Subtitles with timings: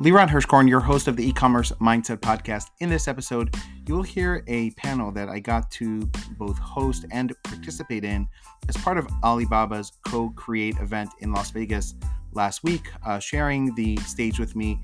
[0.00, 2.70] Liran Hirschkorn, your host of the e-commerce mindset podcast.
[2.80, 3.54] In this episode,
[3.86, 6.00] you will hear a panel that I got to
[6.38, 8.26] both host and participate in
[8.70, 11.96] as part of Alibaba's co-create event in Las Vegas
[12.32, 12.88] last week.
[13.04, 14.80] Uh, sharing the stage with me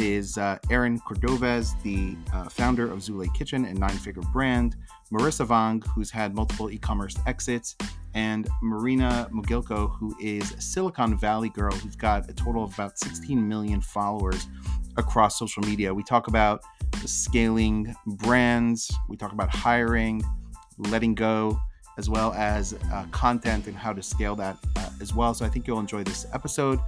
[0.00, 4.76] is uh, Aaron Cordovez, the uh, founder of Zulay Kitchen and Nine Figure Brand,
[5.12, 7.76] Marissa Vong, who's had multiple e-commerce exits,
[8.14, 12.98] and Marina Mogilko, who is a Silicon Valley girl who's got a total of about
[12.98, 14.46] 16 million followers
[14.96, 15.92] across social media.
[15.92, 16.62] We talk about
[17.04, 20.22] scaling brands, we talk about hiring,
[20.78, 21.60] letting go,
[21.98, 25.34] as well as uh, content and how to scale that uh, as well.
[25.34, 26.80] So I think you'll enjoy this episode.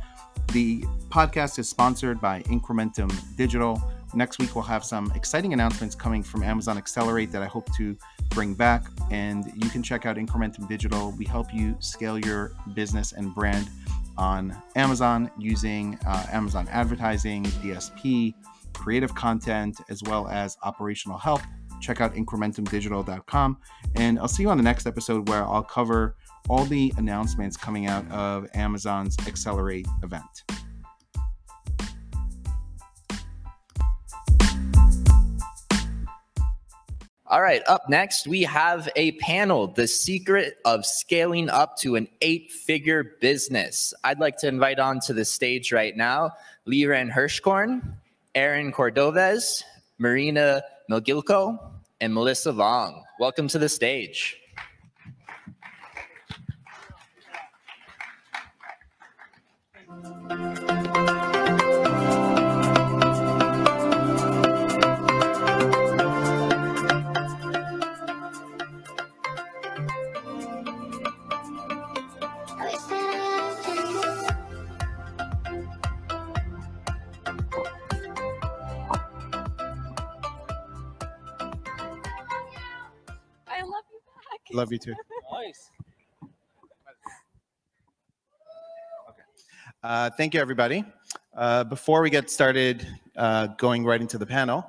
[0.53, 3.83] The podcast is sponsored by Incrementum Digital.
[4.15, 7.97] Next week, we'll have some exciting announcements coming from Amazon Accelerate that I hope to
[8.31, 8.85] bring back.
[9.11, 11.13] And you can check out Incrementum Digital.
[11.13, 13.71] We help you scale your business and brand
[14.19, 18.35] on Amazon using uh, Amazon advertising, DSP,
[18.75, 21.41] creative content, as well as operational help.
[21.81, 23.59] Check out incrementumdigital.com.
[23.97, 26.17] And I'll see you on the next episode where I'll cover
[26.49, 30.23] all the announcements coming out of Amazon's Accelerate event.
[37.33, 42.07] All right, up next, we have a panel The Secret of Scaling Up to an
[42.21, 43.95] Eight Figure Business.
[44.05, 46.33] I'd like to invite on to the stage right now
[46.69, 47.95] Liran Hirschkorn,
[48.35, 49.63] Aaron Cordovez,
[49.97, 51.59] Marina Mogilko,
[52.03, 53.03] and Melissa Vong.
[53.19, 54.42] Welcome to the stage.
[84.53, 84.95] I love you too.
[85.33, 85.71] Nice.
[89.83, 90.85] Uh, thank you, everybody.
[91.37, 94.65] Uh, before we get started uh, going right into the panel,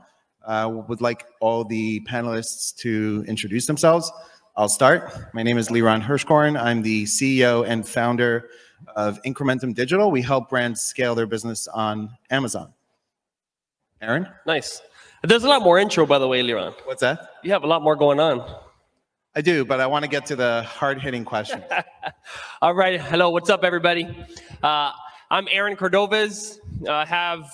[0.45, 4.11] I would like all the panelists to introduce themselves.
[4.57, 5.13] I'll start.
[5.33, 6.59] My name is Liran Hirschkorn.
[6.59, 8.49] I'm the CEO and founder
[8.95, 10.09] of Incrementum Digital.
[10.09, 12.73] We help brands scale their business on Amazon.
[14.01, 14.27] Aaron?
[14.47, 14.81] Nice.
[15.21, 16.73] There's a lot more intro, by the way, Liran.
[16.85, 17.29] What's that?
[17.43, 18.39] You have a lot more going on.
[19.35, 21.63] I do, but I want to get to the hard hitting questions.
[22.61, 23.01] All right.
[23.01, 23.31] Hello.
[23.31, 24.07] What's up, everybody?
[24.61, 24.91] Uh,
[25.31, 26.59] I'm Aaron Cordovez.
[26.87, 27.51] I have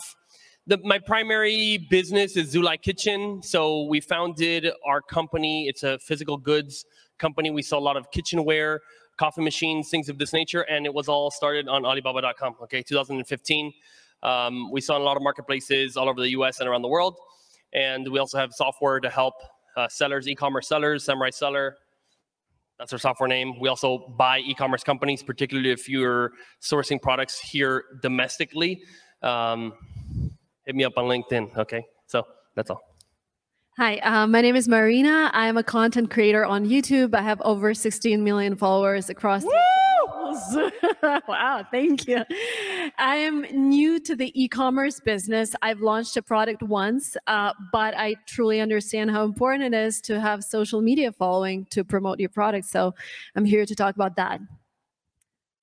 [0.68, 3.42] the, my primary business is Zulay Kitchen.
[3.42, 5.70] So we founded our company.
[5.70, 6.84] It's a physical goods
[7.18, 7.50] company.
[7.50, 8.82] We sell a lot of kitchenware,
[9.16, 12.56] coffee machines, things of this nature, and it was all started on Alibaba.com.
[12.64, 13.72] Okay, 2015.
[14.22, 16.60] Um, we saw a lot of marketplaces all over the U.S.
[16.60, 17.16] and around the world,
[17.72, 19.36] and we also have software to help
[19.78, 21.78] uh, sellers, e-commerce sellers, Samurai Seller.
[22.78, 23.60] That's our software name.
[23.60, 26.32] We also buy e-commerce companies, particularly if you're
[26.62, 28.82] sourcing products here domestically.
[29.22, 29.74] Um,
[30.66, 31.58] hit me up on LinkedIn.
[31.58, 32.26] Okay, so
[32.56, 32.82] that's all.
[33.78, 35.30] Hi, uh, my name is Marina.
[35.34, 37.16] I'm a content creator on YouTube.
[37.16, 39.44] I have over 16 million followers across.
[39.44, 39.52] Woo!
[41.28, 42.24] wow, thank you.
[42.98, 45.54] I am new to the e-commerce business.
[45.62, 50.20] I've launched a product once, uh, but I truly understand how important it is to
[50.20, 52.68] have social media following to promote your product.
[52.68, 52.96] So
[53.36, 54.40] I'm here to talk about that.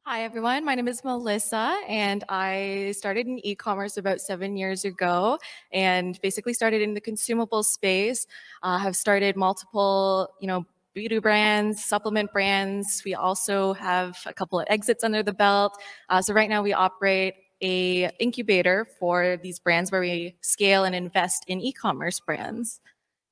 [0.05, 0.65] Hi, everyone.
[0.65, 5.39] My name is Melissa, and I started in e commerce about seven years ago
[5.73, 8.27] and basically started in the consumable space.
[8.63, 10.65] Uh, have started multiple, you know,
[10.97, 13.03] beauty brands, supplement brands.
[13.05, 15.79] We also have a couple of exits under the belt.
[16.09, 20.95] Uh, so right now we operate a incubator for these brands where we scale and
[20.95, 22.81] invest in e-commerce brands.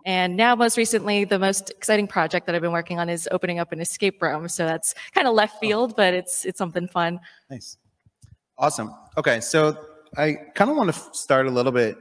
[0.04, 3.58] And now, most recently, the most exciting project that I've been working on is opening
[3.58, 4.46] up an escape room.
[4.50, 5.60] So that's kind of left oh.
[5.60, 7.18] field, but it's it's something fun.
[7.48, 7.78] Nice,
[8.58, 8.94] awesome.
[9.16, 9.78] Okay, so
[10.18, 11.96] I kind of want to start a little bit,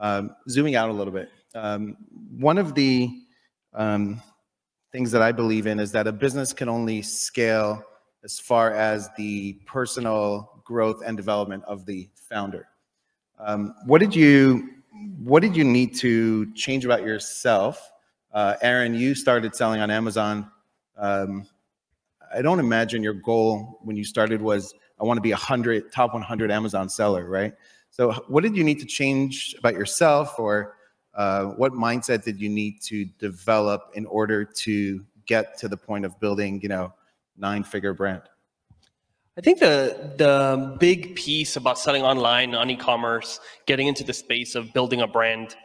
[0.00, 1.30] um, zooming out a little bit.
[1.54, 1.96] Um,
[2.36, 3.10] one of the
[3.74, 4.20] um,
[4.92, 7.82] things that I believe in is that a business can only scale
[8.24, 12.68] as far as the personal growth and development of the founder.
[13.38, 14.70] Um, what did you
[15.22, 17.92] what did you need to change about yourself?
[18.32, 20.50] Uh, Aaron, you started selling on Amazon.
[20.96, 21.46] Um,
[22.34, 25.92] I don't imagine your goal when you started was I want to be a hundred
[25.92, 27.52] top 100 Amazon seller, right?
[27.90, 30.75] So, what did you need to change about yourself, or
[31.16, 36.04] uh, what mindset did you need to develop in order to get to the point
[36.04, 36.92] of building, you know,
[37.38, 38.22] nine-figure brand?
[39.38, 44.54] I think the the big piece about selling online on e-commerce, getting into the space
[44.54, 45.56] of building a brand,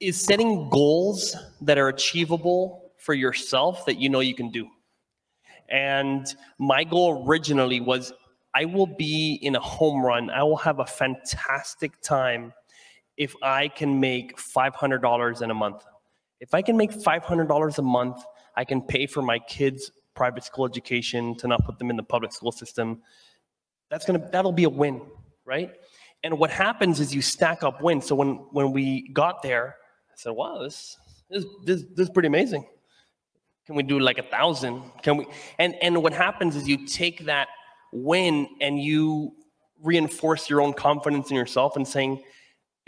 [0.00, 4.68] is setting goals that are achievable for yourself that you know you can do.
[5.68, 6.26] And
[6.58, 8.12] my goal originally was
[8.54, 10.28] I will be in a home run.
[10.30, 12.52] I will have a fantastic time
[13.20, 15.84] if I can make $500 in a month.
[16.40, 18.16] If I can make $500 a month,
[18.56, 22.02] I can pay for my kids' private school education to not put them in the
[22.02, 23.02] public school system.
[23.90, 25.02] That's gonna that'll be a win,
[25.44, 25.70] right?
[26.24, 28.06] And what happens is you stack up wins.
[28.06, 29.76] So when when we got there,
[30.10, 30.96] I said, "Wow, this
[31.28, 32.64] this this, this is pretty amazing.
[33.66, 34.82] Can we do like a thousand?
[35.02, 35.26] Can we?"
[35.58, 37.48] And and what happens is you take that
[37.92, 39.34] win and you
[39.82, 42.22] reinforce your own confidence in yourself and saying,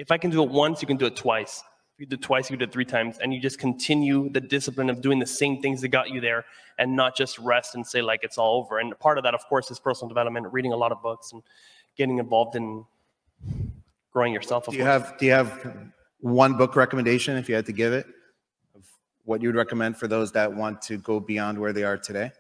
[0.03, 1.63] if I can do it once, you can do it twice.
[1.95, 3.19] If you do it twice, you do it three times.
[3.19, 6.45] And you just continue the discipline of doing the same things that got you there
[6.77, 8.81] and not just rest and say, like, it's all over.
[8.81, 11.41] And part of that, of course, is personal development, reading a lot of books and
[11.97, 12.85] getting involved in
[14.13, 14.67] growing yourself.
[14.67, 15.73] Do you have do you have
[16.19, 18.07] one book recommendation if you had to give it
[18.75, 18.85] of
[19.25, 22.33] what you would recommend for those that want to go beyond where they are today?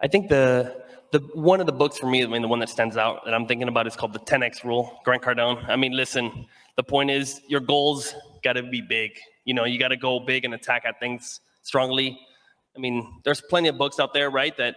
[0.00, 0.83] I think the
[1.14, 3.32] the one of the books for me, I mean, the one that stands out that
[3.34, 5.00] I'm thinking about is called the 10x Rule.
[5.04, 5.64] Grant Cardone.
[5.68, 6.44] I mean, listen,
[6.74, 9.12] the point is your goals got to be big.
[9.44, 12.18] You know, you got to go big and attack at things strongly.
[12.76, 14.56] I mean, there's plenty of books out there, right?
[14.56, 14.74] That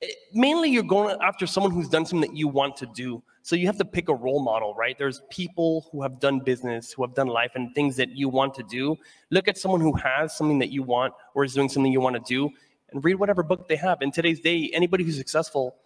[0.00, 3.22] it, eh, mainly you're going after someone who's done something that you want to do.
[3.42, 4.96] So you have to pick a role model, right?
[4.96, 8.54] There's people who have done business, who have done life and things that you want
[8.54, 8.96] to do.
[9.30, 12.16] Look at someone who has something that you want or is doing something you want
[12.16, 12.50] to do
[12.90, 14.02] and read whatever book they have.
[14.02, 15.76] In today's day, anybody who's successful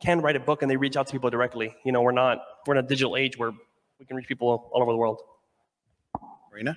[0.00, 1.74] can write a book and they reach out to people directly.
[1.84, 3.52] You know, we're not we're in a digital age where
[3.98, 5.20] we can reach people all over the world.
[6.50, 6.76] Marina?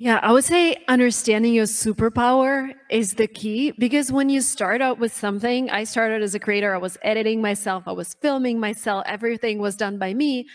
[0.00, 5.00] Yeah, I would say understanding your superpower is the key because when you start out
[5.00, 9.02] with something, I started as a creator, I was editing myself, I was filming myself,
[9.06, 10.46] everything was done by me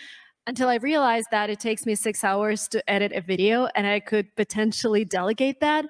[0.46, 4.00] until I realized that it takes me six hours to edit a video and I
[4.00, 5.84] could potentially delegate that.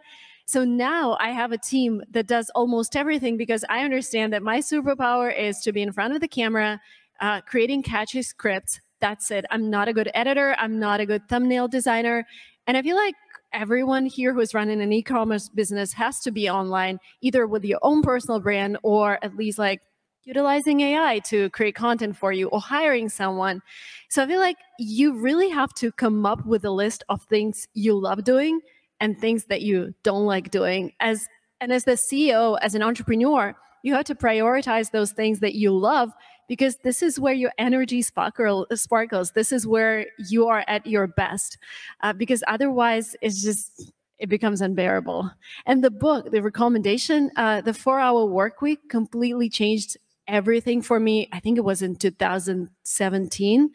[0.47, 4.59] So now I have a team that does almost everything because I understand that my
[4.59, 6.81] superpower is to be in front of the camera,
[7.21, 8.81] uh, creating catchy scripts.
[9.01, 9.47] That's it.
[9.51, 10.55] I'm not a good editor.
[10.59, 12.27] I'm not a good thumbnail designer.
[12.67, 13.15] And I feel like
[13.53, 18.03] everyone here who's running an e-commerce business has to be online, either with your own
[18.03, 19.81] personal brand or at least like
[20.25, 23.63] utilizing AI to create content for you or hiring someone.
[24.09, 27.69] So I feel like you really have to come up with a list of things
[27.75, 28.61] you love doing
[29.01, 30.93] and things that you don't like doing.
[31.01, 31.27] As
[31.61, 33.55] and as the ceo as an entrepreneur
[33.85, 36.11] you have to prioritize those things that you love
[36.49, 39.33] because this is where your energy sparkle, sparkles.
[39.33, 41.59] This is where you are at your best
[42.03, 45.31] uh, because otherwise it's just it becomes unbearable.
[45.67, 50.99] And the book the recommendation uh, the four hour work week completely changed everything for
[50.99, 51.29] me.
[51.31, 53.71] I think it was in 2017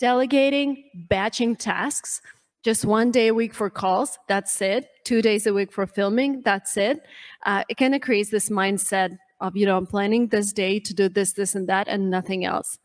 [0.00, 2.20] delegating batching tasks
[2.64, 4.88] just one day a week for calls that's it.
[5.04, 7.00] Two days a week for filming that's it.
[7.44, 10.94] Uh, it kind of creates this mindset of you know i'm planning this day to
[10.94, 12.78] do this this and that and nothing else.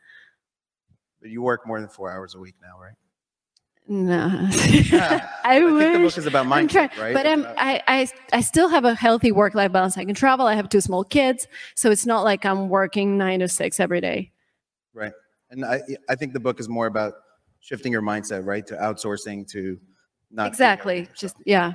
[1.22, 2.94] But you work more than four hours a week now right?
[3.88, 5.28] No yeah.
[5.44, 5.82] I, I wish.
[5.82, 7.14] think the book is about mindset right?
[7.14, 9.98] but um, I, I i still have a healthy work-life balance.
[9.98, 13.40] I can travel i have two small kids so it's not like i'm working nine
[13.40, 14.32] to six every day.
[14.94, 15.14] Right.
[15.50, 17.14] And i i think the book is more about
[17.60, 18.66] shifting your mindset, right?
[18.68, 19.80] To outsourcing to
[20.32, 21.08] not exactly.
[21.16, 21.74] Just yeah.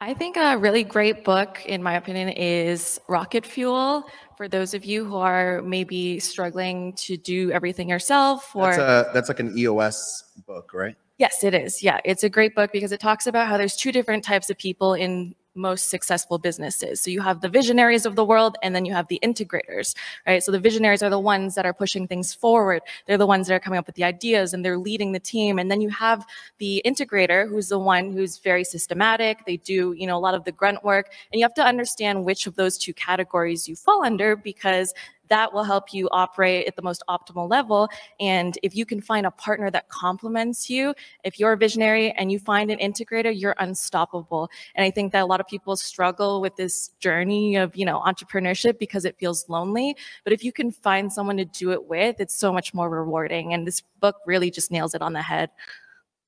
[0.00, 4.04] I think a really great book, in my opinion, is Rocket Fuel.
[4.36, 9.10] For those of you who are maybe struggling to do everything yourself, or that's, a,
[9.14, 10.96] that's like an EOS book, right?
[11.16, 11.82] Yes, it is.
[11.82, 14.58] Yeah, it's a great book because it talks about how there's two different types of
[14.58, 17.00] people in most successful businesses.
[17.00, 19.94] So you have the visionaries of the world and then you have the integrators,
[20.26, 20.42] right?
[20.42, 22.82] So the visionaries are the ones that are pushing things forward.
[23.06, 25.58] They're the ones that are coming up with the ideas and they're leading the team.
[25.58, 26.26] And then you have
[26.58, 29.44] the integrator who's the one who's very systematic.
[29.46, 32.24] They do, you know, a lot of the grunt work and you have to understand
[32.24, 34.92] which of those two categories you fall under because
[35.28, 37.88] that will help you operate at the most optimal level.
[38.20, 42.30] And if you can find a partner that complements you, if you're a visionary and
[42.30, 44.50] you find an integrator, you're unstoppable.
[44.74, 48.00] And I think that a lot of people struggle with this journey of, you know,
[48.00, 49.96] entrepreneurship because it feels lonely.
[50.24, 53.54] But if you can find someone to do it with, it's so much more rewarding.
[53.54, 55.50] And this book really just nails it on the head.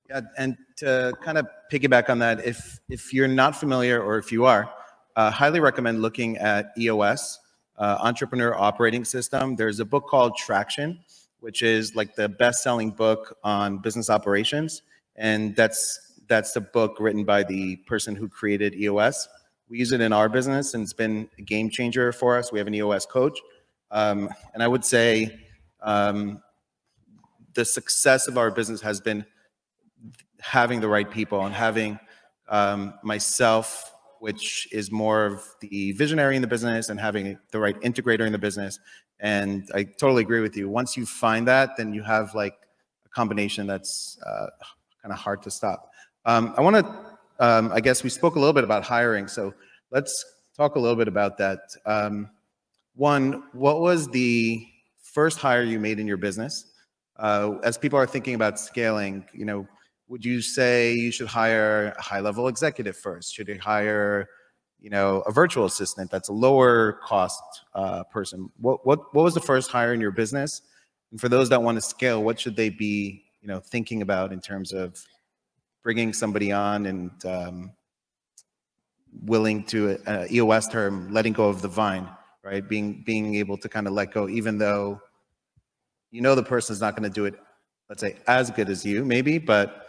[0.09, 4.31] Yeah, and to kind of piggyback on that, if if you're not familiar or if
[4.31, 4.71] you are,
[5.17, 7.41] uh, highly recommend looking at EOS
[7.79, 9.57] uh, entrepreneur operating system.
[9.57, 10.99] There's a book called Traction,
[11.41, 14.83] which is like the best-selling book on business operations,
[15.17, 19.29] and that's that's the book written by the person who created EOS.
[19.69, 22.53] We use it in our business, and it's been a game changer for us.
[22.53, 23.39] We have an EOS coach,
[23.91, 25.41] um, and I would say
[25.83, 26.43] um,
[27.55, 29.25] the success of our business has been
[30.41, 31.99] having the right people and having
[32.49, 33.93] um, myself,
[34.27, 38.33] which is more of the visionary in the business, and having the right integrator in
[38.33, 38.81] the business.
[39.21, 40.69] And I totally agree with you.
[40.69, 42.57] Once you find that, then you have like
[43.05, 44.49] a combination that's uh,
[45.01, 45.91] kind of hard to stop.
[46.25, 46.85] Um, I want to,
[47.39, 49.29] um, I guess we spoke a little bit about hiring.
[49.29, 49.55] So
[49.93, 50.13] let's
[50.57, 51.61] talk a little bit about that.
[51.95, 52.29] Um,
[52.97, 54.67] one, what was the
[55.15, 56.73] first hire you made in your business?
[57.17, 59.69] Uh, as people are thinking about scaling, you know,
[60.09, 63.35] would you say you should hire a high level executive first?
[63.35, 64.29] Should you hire,
[64.81, 67.43] you know, a virtual assistant that's a lower cost
[67.75, 68.51] uh, person?
[68.59, 70.63] What, what, what was the first hire in your business?
[71.11, 74.33] And for those that want to scale, what should they be, you know, thinking about
[74.33, 75.03] in terms of
[75.83, 77.73] bringing somebody on and um,
[79.23, 82.09] willing to, uh, EOS term, letting go of the vine,
[82.45, 82.69] right?
[82.69, 85.01] Being, being able to kind of let go, even though
[86.13, 87.35] you know the person's not going to do it,
[87.89, 89.86] let's say, as good as you, maybe, but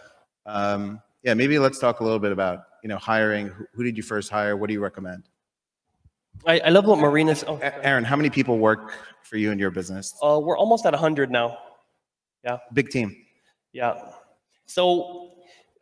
[0.48, 3.48] um, yeah, maybe let's talk a little bit about you know hiring.
[3.48, 4.58] Who, who did you first hire?
[4.58, 5.30] What do you recommend?
[6.46, 7.44] I, I love what Marina's.
[7.48, 10.16] Oh, Aaron, how many people work for you in your business?
[10.24, 11.58] uh, we're almost at 100 now.
[12.44, 12.58] Yeah.
[12.74, 13.16] Big team.
[13.74, 14.12] Yeah.
[14.66, 15.34] So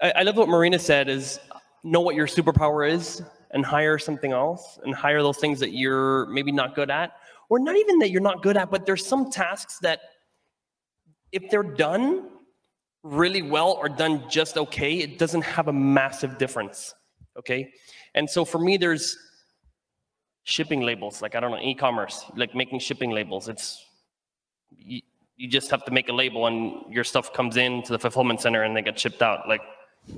[0.01, 1.39] I, I love what Marina said is
[1.83, 6.25] know what your superpower is and hire something else and hire those things that you're
[6.27, 7.13] maybe not good at
[7.49, 9.99] or not even that you're not good at, but there's some tasks that
[11.31, 12.29] if they're done
[13.05, 16.95] really well or done just okay, it doesn't have a massive difference.
[17.37, 17.71] Okay.
[18.15, 19.17] And so for me, there's
[20.43, 23.47] shipping labels, like I don't know, e-commerce, like making shipping labels.
[23.47, 23.85] It's
[24.75, 25.01] you,
[25.37, 28.41] you just have to make a label and your stuff comes in to the fulfillment
[28.41, 29.47] center and they get shipped out.
[29.47, 29.61] Like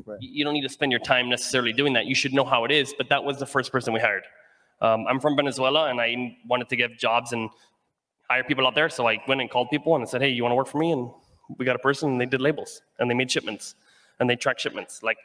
[0.06, 0.18] Right.
[0.20, 2.08] you don't need to spend your time necessarily doing that.
[2.08, 4.24] You should know how it is, but that was the first person we hired.
[4.82, 7.50] Um, I'm from Venezuela and I wanted to give jobs and
[8.30, 8.90] hire people out there.
[8.90, 10.78] So I went and called people and I said, hey, you want to work for
[10.78, 10.92] me?
[10.92, 11.10] And
[11.58, 13.76] we got a person and they did labels and they made shipments
[14.20, 15.04] and they track shipments.
[15.04, 15.18] Like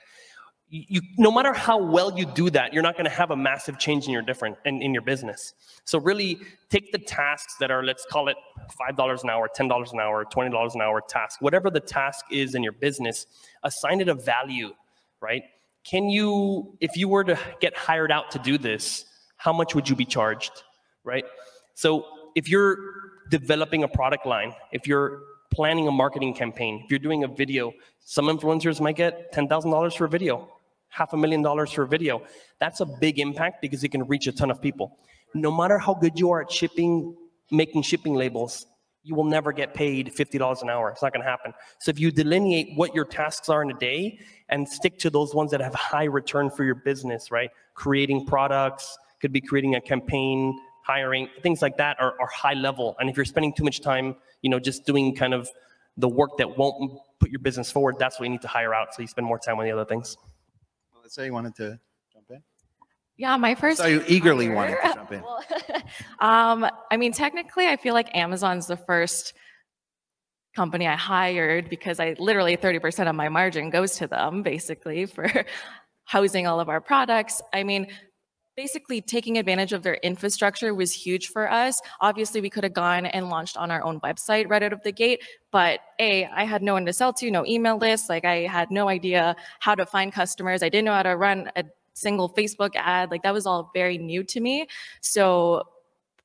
[0.73, 3.79] you, no matter how well you do that, you're not going to have a massive
[3.79, 5.53] change in your different in, in your business.
[5.85, 6.39] So really
[6.71, 8.37] take the tasks that are, let's call it
[8.81, 12.63] $5 an hour, $10 an hour, $20 an hour task, whatever the task is in
[12.63, 13.27] your business,
[13.63, 14.73] assign it a value,
[15.21, 15.43] right?
[15.85, 19.05] Can you, if you were to get hired out to do this,
[19.37, 20.63] how much would you be charged,
[21.05, 21.25] right?
[21.75, 22.79] So if you're
[23.29, 25.21] developing a product line, if you're
[25.53, 30.05] planning a marketing campaign, if you're doing a video, some influencers might get $10,000 for
[30.07, 30.49] a video,
[30.89, 32.23] half a million dollars for a video.
[32.59, 34.99] That's a big impact because it can reach a ton of people.
[35.35, 37.17] No matter how good you are at shipping,
[37.51, 38.67] making shipping labels,
[39.05, 40.91] you will never get paid $50 an hour.
[40.91, 41.53] It's not going to happen.
[41.81, 44.19] So if you delineate what your tasks are in a day
[44.49, 47.51] and stick to those ones that have high return for your business, right?
[47.75, 52.97] Creating products, could be creating a campaign, hiring, things like that are, are high level.
[52.99, 55.49] And if you're spending too much time, you know, just doing kind of
[55.97, 58.95] the work that won't put your business forward, that's what you need to hire out.
[58.95, 60.17] So you spend more time on the other things.
[61.01, 61.79] Let's say you wanted to
[62.13, 62.43] jump in.
[63.17, 63.79] Yeah, my first.
[63.79, 65.23] So you eagerly hire- wanted to jump in.
[65.23, 65.43] Well,
[66.21, 69.35] um, I mean, technically, I feel like Amazon's the first
[70.55, 75.29] company I hired because I literally 30% of my margin goes to them basically for
[76.05, 77.41] housing all of our products.
[77.53, 77.89] I mean,
[78.57, 81.81] basically taking advantage of their infrastructure was huge for us.
[82.01, 84.93] Obviously, we could have gone and launched on our own website right out of the
[84.93, 88.09] gate, but A, I had no one to sell to, no email list.
[88.09, 90.63] Like I had no idea how to find customers.
[90.63, 93.11] I didn't know how to run a single Facebook ad.
[93.11, 94.67] Like that was all very new to me.
[95.01, 95.63] So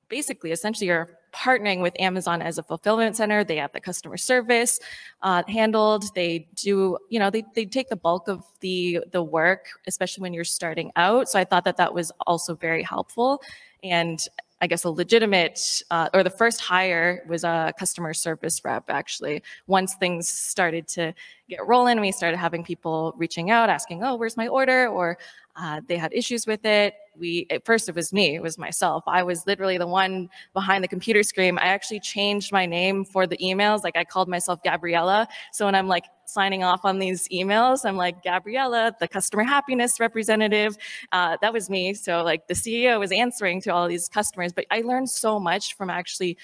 [0.10, 3.44] basically, essentially, you're partnering with Amazon as a fulfillment center.
[3.44, 4.80] They have the customer service
[5.22, 6.06] uh, handled.
[6.16, 10.34] They do, you know, they, they take the bulk of the the work, especially when
[10.34, 11.30] you're starting out.
[11.30, 13.42] So I thought that that was also very helpful.
[13.84, 14.20] And
[14.60, 18.86] I guess a legitimate uh, or the first hire was a customer service rep.
[18.90, 21.14] Actually, once things started to
[21.48, 25.20] get rolling, we started having people reaching out, asking, "Oh, where's my order?" or
[25.56, 26.96] uh, they had issues with it.
[27.20, 29.04] We at first it was me, it was myself.
[29.08, 31.58] I was literally the one behind the computer screen.
[31.58, 33.84] I actually changed my name for the emails.
[33.84, 35.28] Like I called myself Gabriella.
[35.52, 40.00] So when I'm like signing off on these emails, I'm like Gabriella, the customer happiness
[40.00, 40.78] representative.
[41.12, 41.94] Uh, that was me.
[41.94, 44.54] So like the CEO was answering to all these customers.
[44.54, 46.38] But I learned so much from actually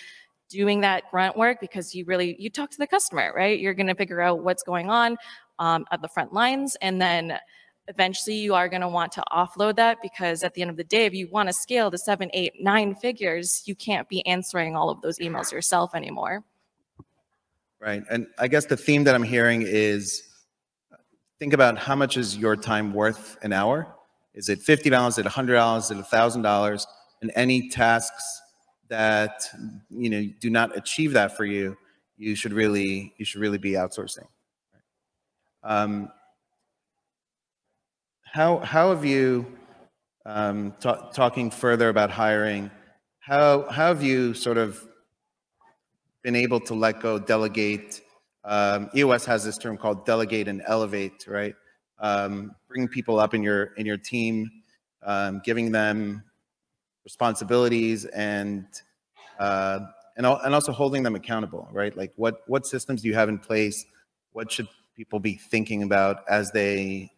[0.50, 3.60] doing that grunt work because you really you talk to the customer, right?
[3.60, 5.18] You're going to figure out what's going on
[5.60, 7.40] um, at the front lines, and then
[7.88, 10.84] eventually you are going to want to offload that because at the end of the
[10.84, 14.76] day if you want to scale to seven eight nine figures you can't be answering
[14.76, 16.44] all of those emails yourself anymore
[17.84, 18.02] Right.
[18.10, 20.24] And I guess the theme that I'm hearing is
[21.38, 23.94] think about how much is your time worth an hour
[24.34, 25.16] Is it fifty dollars?
[25.16, 25.92] Is it hundred dollars?
[25.92, 26.88] Is it thousand dollars?
[27.22, 28.42] And any tasks
[28.88, 29.50] that
[29.90, 31.78] you know do not achieve that for you,
[32.18, 34.28] you should really you should really be outsourcing.
[35.62, 36.10] Um,
[38.34, 39.46] how how have you
[40.26, 42.72] um, ta- talking further about hiring?
[43.20, 44.84] How how have you sort of
[46.24, 48.02] been able to let go, delegate?
[48.44, 51.54] Um, EOS has this term called delegate and elevate, right?
[52.00, 54.50] Um, bring people up in your in your team,
[55.04, 56.24] um, giving them
[57.04, 58.66] responsibilities and
[59.38, 59.80] uh,
[60.18, 61.96] and and also holding them accountable, right?
[61.96, 63.86] Like what what systems do you have in place?
[64.32, 67.13] What should people be thinking about as they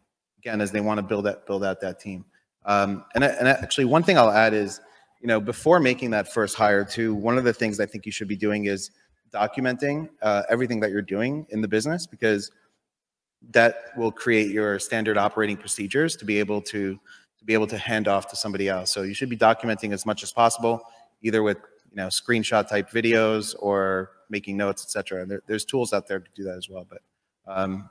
[0.45, 2.25] again as they want to build that build out that team?
[2.65, 4.79] Um, and and actually, one thing I'll add is,
[5.21, 8.11] you know, before making that first hire, too, one of the things I think you
[8.11, 8.91] should be doing is
[9.33, 12.51] documenting uh, everything that you're doing in the business because
[13.51, 16.93] that will create your standard operating procedures to be able to
[17.37, 18.91] to be able to hand off to somebody else.
[18.91, 20.81] So you should be documenting as much as possible,
[21.21, 21.57] either with
[21.89, 25.21] you know screenshot type videos or making notes, etc.
[25.21, 26.87] And there, there's tools out there to do that as well.
[26.89, 27.01] But
[27.47, 27.89] um,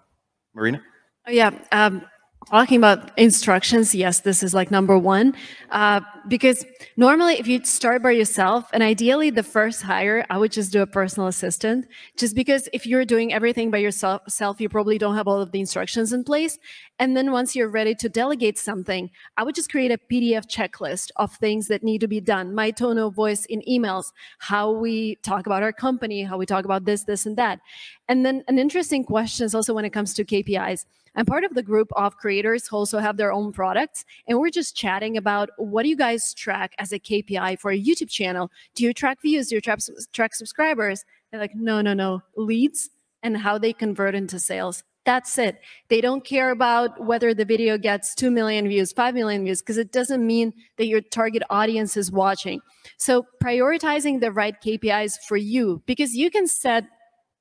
[0.54, 0.82] Marina.
[1.26, 1.50] Oh, yeah.
[1.72, 2.02] Um,
[2.50, 5.34] talking about instructions yes this is like number one.
[5.70, 6.64] Uh, because
[6.96, 10.80] normally if you start by yourself and ideally the first hire i would just do
[10.80, 11.86] a personal assistant
[12.16, 15.60] just because if you're doing everything by yourself you probably don't have all of the
[15.60, 16.58] instructions in place.
[16.98, 21.10] And then once you're ready to delegate something i would just create a pdf checklist
[21.16, 25.16] of things that need to be done my tone of voice in emails how we
[25.16, 27.60] talk about our company how we talk about this this and that.
[28.08, 30.84] And then an interesting question is also when it comes to kpis
[31.14, 34.04] I'm part of the group of creators who also have their own products.
[34.26, 37.80] And we're just chatting about what do you guys track as a KPI for a
[37.80, 38.50] YouTube channel?
[38.74, 39.48] Do you track views?
[39.48, 39.80] Do you track,
[40.12, 41.04] track subscribers?
[41.30, 42.90] They're like, no, no, no, leads
[43.22, 44.84] and how they convert into sales.
[45.04, 45.60] That's it.
[45.88, 49.76] They don't care about whether the video gets 2 million views, 5 million views, because
[49.76, 52.60] it doesn't mean that your target audience is watching.
[52.96, 56.84] So prioritizing the right KPIs for you, because you can set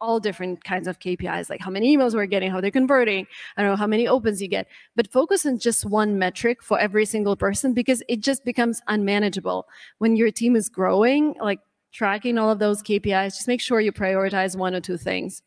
[0.04, 3.62] all different kinds of KPIs, like how many emails we're getting, how they're converting, I
[3.62, 7.06] don't know how many opens you get, but focus on just one metric for every
[7.06, 9.66] single person because it just becomes unmanageable.
[10.00, 11.60] When your team is growing, like
[11.94, 15.42] tracking all of those KPIs, just make sure you prioritize one or two things.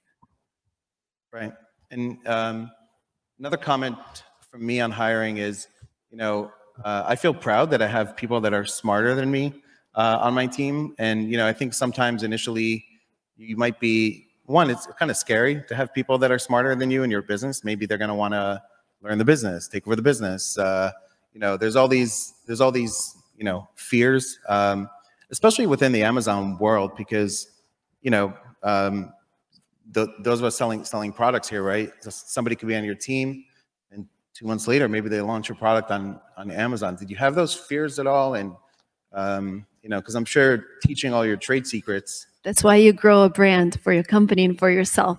[1.31, 1.53] Right.
[1.91, 2.71] And um,
[3.39, 3.99] another comment
[4.51, 5.69] from me on hiring is,
[6.11, 6.51] you know,
[6.83, 9.63] uh, I feel proud that I have people that are smarter than me
[9.95, 10.95] uh, on my team.
[10.99, 12.87] And, you know, I think sometimes initially
[13.37, 16.91] you might be one, it's kind of scary to have people that are smarter than
[16.91, 17.65] you in your business.
[17.65, 18.63] Maybe they're going to want to
[19.03, 20.57] learn the business, take over the business.
[20.57, 20.93] Uh,
[21.33, 24.89] you know, there's all these, there's all these, you know, fears, um,
[25.31, 27.51] especially within the Amazon world, because,
[28.03, 28.33] you know,
[28.63, 29.13] um,
[29.93, 31.93] those of us selling selling products here, right?
[32.01, 33.45] Somebody could be on your team,
[33.93, 36.97] and two months later, maybe they launch your product on on Amazon.
[36.97, 38.35] Did you have those fears at all?
[38.35, 38.53] And
[39.13, 43.25] um, you know, because I'm sure teaching all your trade secrets that's why you grow
[43.25, 45.19] a brand for your company and for yourself.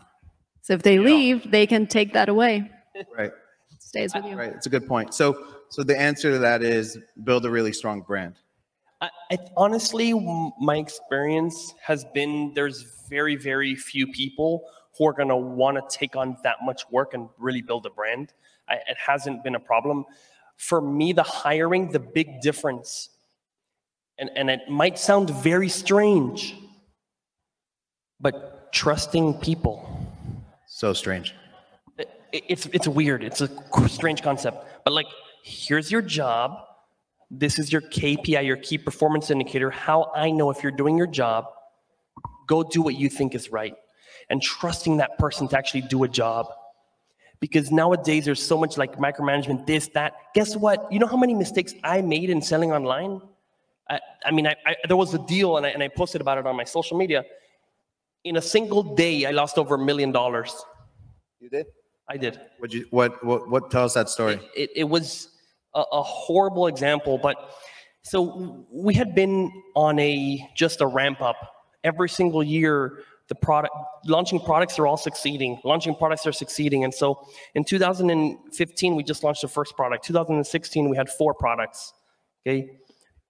[0.61, 1.01] So if they yeah.
[1.01, 2.71] leave, they can take that away.
[3.15, 3.33] Right.
[3.69, 4.35] It stays with uh, you.
[4.37, 4.53] Right.
[4.53, 5.13] It's a good point.
[5.13, 8.35] So so the answer to that is build a really strong brand.
[9.01, 10.13] I, I, honestly,
[10.57, 14.63] my experience has been there's very, very few people
[14.97, 17.89] who are going to want to take on that much work and really build a
[17.89, 18.33] brand.
[18.69, 20.05] I, it hasn't been a problem.
[20.55, 23.09] For me, the hiring, the big difference,
[24.17, 26.55] and, and it might sound very strange,
[28.19, 29.87] but trusting people.
[30.67, 31.33] So strange.
[32.31, 33.23] It's it's weird.
[33.23, 33.49] It's a
[33.87, 34.65] strange concept.
[34.83, 35.07] But like,
[35.43, 36.59] here's your job.
[37.31, 39.69] This is your KPI, your key performance indicator.
[39.69, 41.45] How I know if you're doing your job.
[42.47, 43.75] Go do what you think is right,
[44.29, 46.47] and trusting that person to actually do a job.
[47.39, 50.15] Because nowadays there's so much like micromanagement, this, that.
[50.33, 50.91] Guess what?
[50.91, 53.21] You know how many mistakes I made in selling online?
[53.89, 56.37] I, I mean, I, I, there was a deal, and I, and I posted about
[56.39, 57.25] it on my social media
[58.27, 60.65] in a single day, I lost over a million dollars.
[61.39, 61.67] You did?
[62.09, 62.39] I did.
[62.59, 64.33] What you what what what tell us that story?
[64.33, 65.29] It, it, it was
[65.73, 67.35] a, a, horrible example, but
[68.03, 71.35] so we had been on a just a ramp up.
[71.83, 73.73] Every single year, the product
[74.05, 75.59] launching products are all succeeding.
[75.63, 80.05] Launching products are succeeding, and so in 2015 we just launched the first product.
[80.05, 81.93] 2016 we had four products.
[82.45, 82.79] Okay,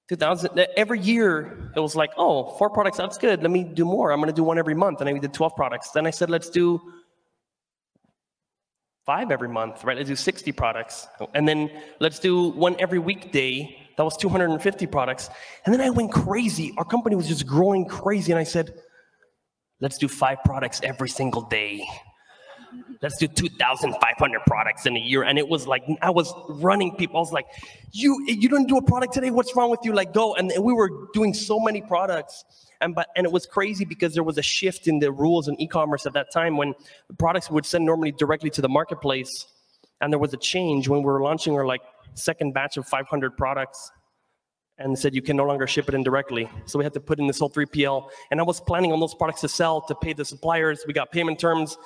[0.09, 4.11] 2000 every year it was like oh four products that's good let me do more
[4.11, 5.91] i'm going to do one every month and i did 12 products.
[5.91, 6.81] Then i said let's do
[9.05, 9.97] five every month right?
[9.97, 11.07] Let's do 60 products.
[11.33, 15.29] And then let's do one every weekday that was 250 products.
[15.65, 18.73] And then i went crazy our company was just growing crazy and i said
[19.81, 21.85] let's do five products every single day
[23.01, 25.23] let's do 2,500 products in a year.
[25.23, 27.17] And it was like, I was running people.
[27.17, 27.47] I was like,
[27.91, 29.31] you, you didn't do a product today.
[29.31, 29.93] What's wrong with you?
[29.93, 30.35] Like, go.
[30.35, 32.45] And we were doing so many products.
[32.81, 35.59] And, but, and it was crazy because there was a shift in the rules in
[35.59, 36.73] e-commerce at that time when
[37.17, 39.47] products would send normally directly to the marketplace.
[40.01, 41.81] And there was a change when we were launching our like
[42.13, 43.91] second batch of 500 products
[44.79, 46.47] and said you can no longer ship it indirectly.
[46.65, 48.09] So we had to put in this whole 3PL.
[48.29, 50.83] And I was planning on those products to sell to pay the suppliers.
[50.85, 51.77] We got payment terms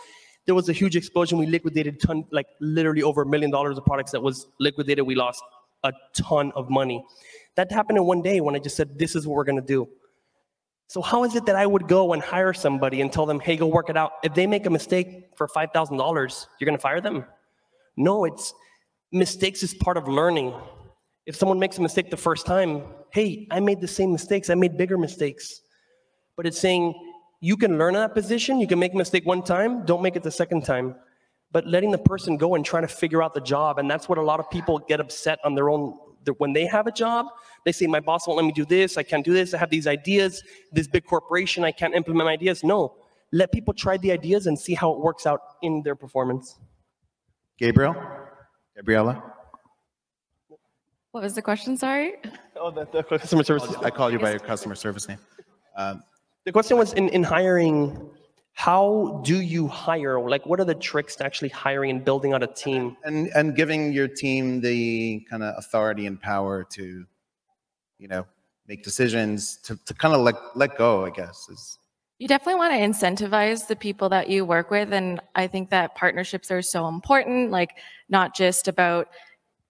[0.45, 1.37] there was a huge explosion.
[1.37, 5.05] We liquidated ton, like literally over a million dollars of products that was liquidated.
[5.05, 5.43] We lost
[5.83, 7.03] a ton of money.
[7.55, 9.87] That happened in one day when I just said, this is what we're gonna do.
[10.87, 13.55] So how is it that I would go and hire somebody and tell them, hey,
[13.55, 14.13] go work it out.
[14.23, 17.25] If they make a mistake for $5,000, you're gonna fire them?
[17.95, 18.53] No, it's
[19.11, 20.53] mistakes is part of learning.
[21.25, 24.55] If someone makes a mistake the first time, hey, I made the same mistakes, I
[24.55, 25.61] made bigger mistakes.
[26.35, 26.93] But it's saying,
[27.41, 28.59] you can learn that position.
[28.59, 30.95] You can make a mistake one time, don't make it the second time.
[31.51, 33.77] But letting the person go and trying to figure out the job.
[33.77, 35.97] And that's what a lot of people get upset on their own.
[36.37, 37.25] When they have a job,
[37.65, 38.95] they say, My boss won't let me do this.
[38.95, 39.55] I can't do this.
[39.55, 41.63] I have these ideas, this big corporation.
[41.63, 42.63] I can't implement my ideas.
[42.63, 42.95] No,
[43.31, 46.59] let people try the ideas and see how it works out in their performance.
[47.57, 47.95] Gabriel?
[48.75, 49.23] Gabriella?
[51.11, 51.75] What was the question?
[51.75, 52.13] Sorry.
[52.55, 53.75] Oh, the, the customer service.
[53.81, 55.17] I called you by your customer service name.
[55.75, 56.03] Um,
[56.45, 58.09] the question was in, in hiring,
[58.53, 60.19] how do you hire?
[60.19, 62.97] Like, what are the tricks to actually hiring and building out a team?
[63.03, 67.05] and and giving your team the kind of authority and power to,
[67.97, 68.25] you know,
[68.67, 71.05] make decisions to, to kind of let let go.
[71.05, 71.77] I guess is
[72.19, 74.93] You definitely want to incentivize the people that you work with.
[74.93, 77.77] And I think that partnerships are so important, like
[78.09, 79.07] not just about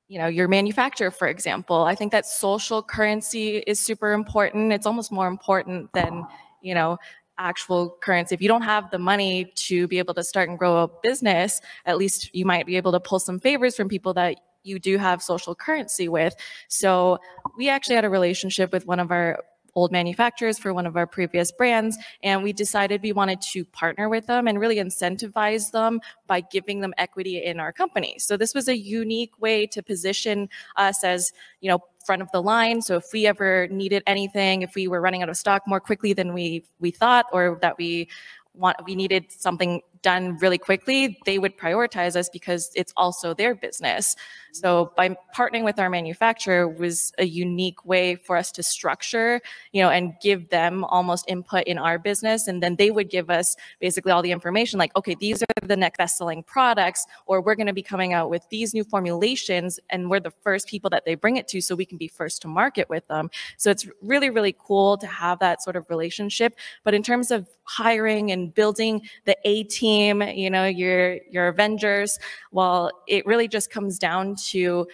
[0.08, 4.86] you know your manufacturer for example i think that social currency is super important it's
[4.86, 6.26] almost more important than
[6.62, 6.98] you know,
[7.38, 8.36] actual currency.
[8.36, 11.62] If you don't have the money to be able to start and grow a business,
[11.86, 14.98] at least you might be able to pull some favors from people that you do
[14.98, 16.36] have social currency with.
[16.68, 17.20] So
[17.58, 19.40] we actually had a relationship with one of our
[19.74, 21.98] old manufacturers for one of our previous brands.
[22.24, 26.82] And we decided we wanted to partner with them and really incentivize them by giving
[26.82, 28.18] them equity in our company.
[28.20, 32.42] So this was a unique way to position us as, you know, front of the
[32.42, 32.82] line.
[32.82, 36.14] So if we ever needed anything, if we were running out of stock more quickly
[36.14, 38.10] than we we thought, or that we
[38.54, 43.56] want we needed something done really quickly, they would prioritize us because it's also their
[43.56, 44.16] business.
[44.54, 49.40] So by partnering with our manufacturer was a unique way for us to structure,
[49.72, 52.48] you know, and give them almost input in our business.
[52.48, 55.78] And then they would give us basically all the information like, okay, these are the
[55.78, 59.80] next best selling products, or we're going to be coming out with these new formulations
[59.90, 62.42] and we're the first people that they bring it to so we can be first
[62.42, 63.30] to market with them.
[63.58, 66.56] So it's really, really cool to have that sort of relationship.
[66.84, 72.20] But in terms of hiring and building the A team, you know, your your Avengers,
[72.52, 74.88] well, it really just comes down to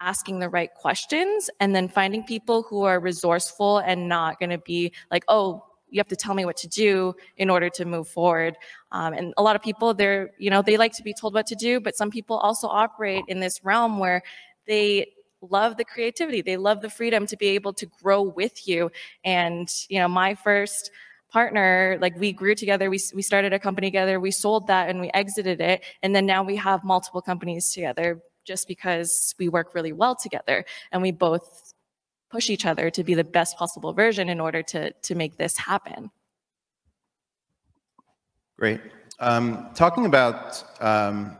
[0.00, 4.58] asking the right questions and then finding people who are resourceful and not going to
[4.58, 8.08] be like, oh, you have to tell me what to do in order to move
[8.08, 8.56] forward.
[8.92, 11.46] Um, and a lot of people, they're, you know, they like to be told what
[11.48, 14.22] to do, but some people also operate in this realm where
[14.66, 16.42] they love the creativity.
[16.42, 18.90] They love the freedom to be able to grow with you.
[19.24, 20.90] And, you know, my first
[21.30, 25.00] partner like we grew together we, we started a company together we sold that and
[25.00, 29.74] we exited it and then now we have multiple companies together just because we work
[29.74, 31.74] really well together and we both
[32.30, 35.56] push each other to be the best possible version in order to to make this
[35.56, 36.10] happen.
[38.58, 38.80] Great.
[39.18, 41.36] Um, talking about um,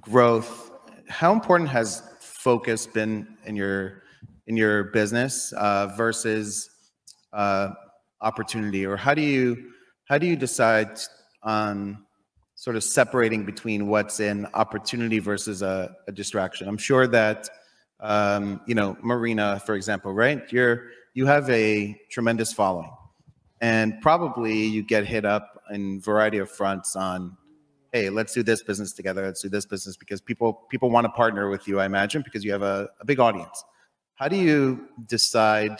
[0.00, 0.70] growth
[1.08, 4.02] how important has focus been in your
[4.46, 6.70] in your business uh, versus
[7.32, 7.70] uh,
[8.20, 9.72] opportunity or how do you
[10.04, 10.98] how do you decide
[11.42, 12.04] on
[12.54, 16.66] sort of separating between what's an opportunity versus a, a distraction?
[16.66, 17.48] I'm sure that
[18.00, 20.50] um, you know marina for example right?
[20.52, 22.90] You're you have a tremendous following
[23.60, 27.36] and probably you get hit up in variety of fronts on
[27.92, 29.24] hey let's do this business together.
[29.26, 32.44] Let's do this business because people people want to partner with you i imagine because
[32.44, 33.64] you have a, a big audience.
[34.16, 35.78] How do you decide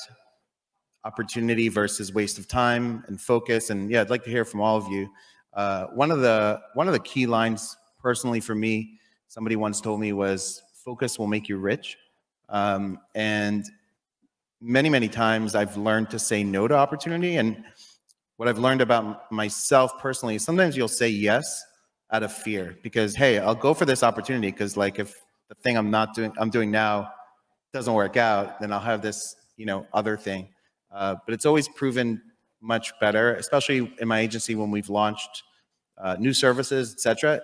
[1.09, 3.71] opportunity versus waste of time and focus.
[3.71, 5.09] And yeah, I'd like to hear from all of you.
[5.55, 10.01] Uh, one of the one of the key lines personally for me, somebody once told
[10.01, 11.97] me was focus will make you rich.
[12.51, 13.64] Um, and
[14.61, 17.37] many, many times I've learned to say no to opportunity.
[17.37, 17.64] And
[18.37, 21.64] what I've learned about myself personally, sometimes you'll say yes
[22.11, 25.14] out of fear because, hey, I'll go for this opportunity because like if
[25.49, 27.11] the thing I'm not doing, I'm doing now
[27.73, 30.49] doesn't work out, then I'll have this, you know, other thing.
[30.90, 32.20] Uh, but it's always proven
[32.61, 35.44] much better, especially in my agency when we've launched
[35.98, 37.40] uh, new services, etc.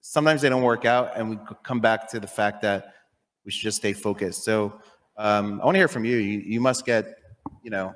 [0.00, 2.94] Sometimes they don't work out, and we come back to the fact that
[3.44, 4.44] we should just stay focused.
[4.44, 4.80] So
[5.16, 6.16] um, I want to hear from you.
[6.16, 6.38] you.
[6.40, 7.16] You must get,
[7.62, 7.94] you know,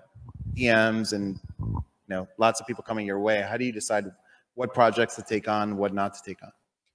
[0.54, 3.40] DMs and you know lots of people coming your way.
[3.40, 4.10] How do you decide
[4.54, 6.50] what projects to take on, what not to take on?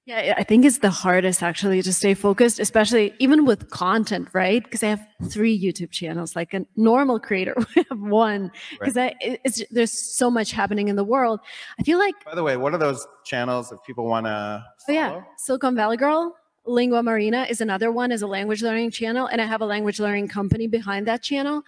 [0.08, 4.64] Yeah, I think it's the hardest actually to stay focused, especially even with content, right?
[4.64, 6.34] Because I have three YouTube channels.
[6.34, 8.50] Like a normal creator would have one.
[8.72, 11.42] Because I it's there's so much happening in the world.
[11.78, 14.64] I feel like By the way, what are those channels if people want to?
[14.88, 19.28] Oh yeah, Silicon Valley Girl, Lingua Marina is another one, is a language learning channel,
[19.28, 21.64] and I have a language learning company behind that channel.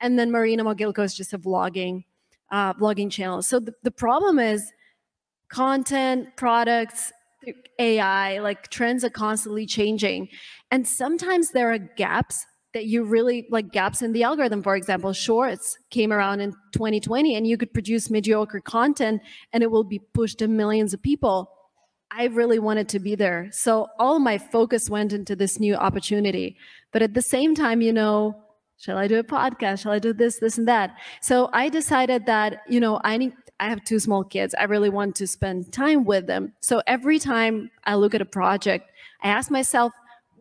[0.00, 2.06] And then Marina Mogilko is just a vlogging,
[2.50, 3.40] uh, vlogging channel.
[3.40, 4.72] So the, the problem is
[5.48, 7.12] content, products,
[7.78, 10.28] AI, like trends are constantly changing.
[10.70, 14.62] And sometimes there are gaps that you really like gaps in the algorithm.
[14.62, 19.70] For example, shorts came around in 2020 and you could produce mediocre content and it
[19.70, 21.50] will be pushed to millions of people.
[22.10, 23.48] I really wanted to be there.
[23.50, 26.56] So all my focus went into this new opportunity.
[26.92, 28.40] But at the same time, you know,
[28.78, 29.82] shall I do a podcast?
[29.82, 30.96] Shall I do this, this, and that?
[31.20, 34.54] So I decided that, you know, I need I have two small kids.
[34.58, 36.52] I really want to spend time with them.
[36.60, 38.90] So every time I look at a project,
[39.22, 39.92] I ask myself,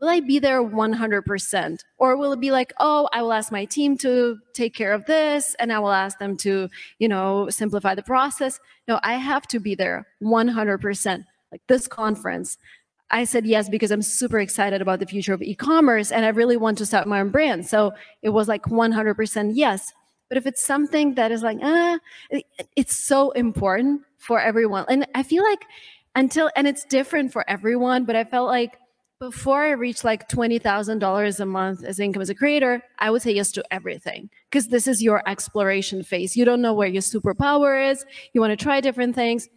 [0.02, 1.80] will I be there 100%?
[1.98, 5.06] Or will it be like, oh, I will ask my team to take care of
[5.06, 8.60] this and I will ask them to, you know, simplify the process?
[8.88, 11.26] No, I have to be there 100%.
[11.52, 12.58] Like this conference,
[13.12, 16.58] I said yes because I'm super excited about the future of e-commerce and I really
[16.58, 17.66] want to start my own brand.
[17.66, 19.94] So it was like 100% yes.
[20.34, 22.00] But if it's something that is like, ah,
[22.76, 24.84] it's so important for everyone.
[24.90, 25.64] And I feel like
[26.16, 28.80] until, and it's different for everyone, but I felt like
[29.20, 33.32] before I reached like $20,000 a month as income as a creator, I would say
[33.32, 36.36] yes to everything because this is your exploration phase.
[36.36, 38.04] You don't know where your superpower is.
[38.34, 39.48] You want to try different things.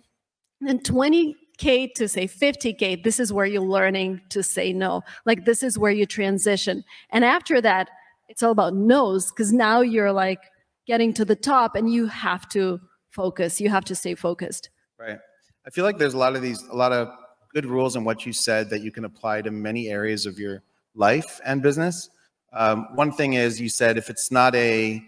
[0.69, 5.05] And 20K to say 50K, this is where you're learning to say no.
[5.25, 6.85] Like this is where you transition.
[7.09, 7.89] And after that,
[8.29, 10.41] it's all about no's because now you're like,
[10.87, 13.61] getting to the top and you have to focus.
[13.61, 14.71] You have to stay focused.
[14.99, 15.19] Right.
[15.67, 17.09] I feel like there's a lot of these a lot of
[17.53, 20.63] good rules in what you said that you can apply to many areas of your
[20.95, 22.11] life and business.
[22.53, 25.03] Um, one thing is you said if it's not a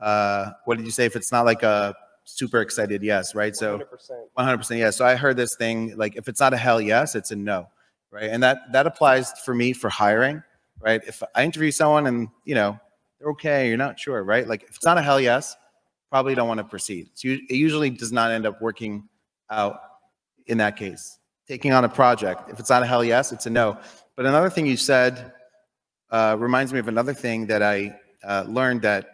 [0.00, 1.04] uh, what did you say?
[1.04, 3.56] If it's not like a super excited yes right?
[3.56, 4.58] So 100%.
[4.60, 4.96] 100% yes.
[4.96, 7.68] So i heard this thing like if it's not a hell yes it's a no
[8.10, 8.30] right?
[8.30, 10.42] And that that applies for me for hiring
[10.80, 11.00] right?
[11.06, 12.78] If i interview someone and you know
[13.18, 14.46] they're okay, you're not sure, right?
[14.46, 15.56] Like if it's not a hell yes,
[16.10, 17.10] probably don't want to proceed.
[17.14, 19.08] So it usually does not end up working
[19.50, 19.80] out
[20.46, 21.18] in that case.
[21.46, 23.78] Taking on a project, if it's not a hell yes, it's a no.
[24.16, 25.32] But another thing you said
[26.10, 29.06] uh, reminds me of another thing that I uh, learned that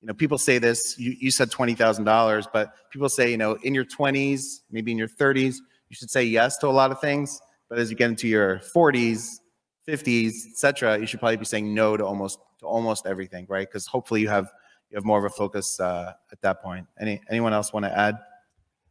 [0.00, 0.98] you know people say this.
[0.98, 4.90] You, you said twenty thousand dollars, but people say you know in your twenties, maybe
[4.90, 7.38] in your thirties, you should say yes to a lot of things.
[7.68, 9.41] But as you get into your forties,
[9.86, 13.66] 50s, etc., you should probably be saying no to almost to almost everything, right?
[13.68, 14.50] Because hopefully you have
[14.90, 16.86] you have more of a focus uh, at that point.
[17.00, 18.18] Any anyone else want to add?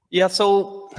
[0.10, 0.91] Yeah, so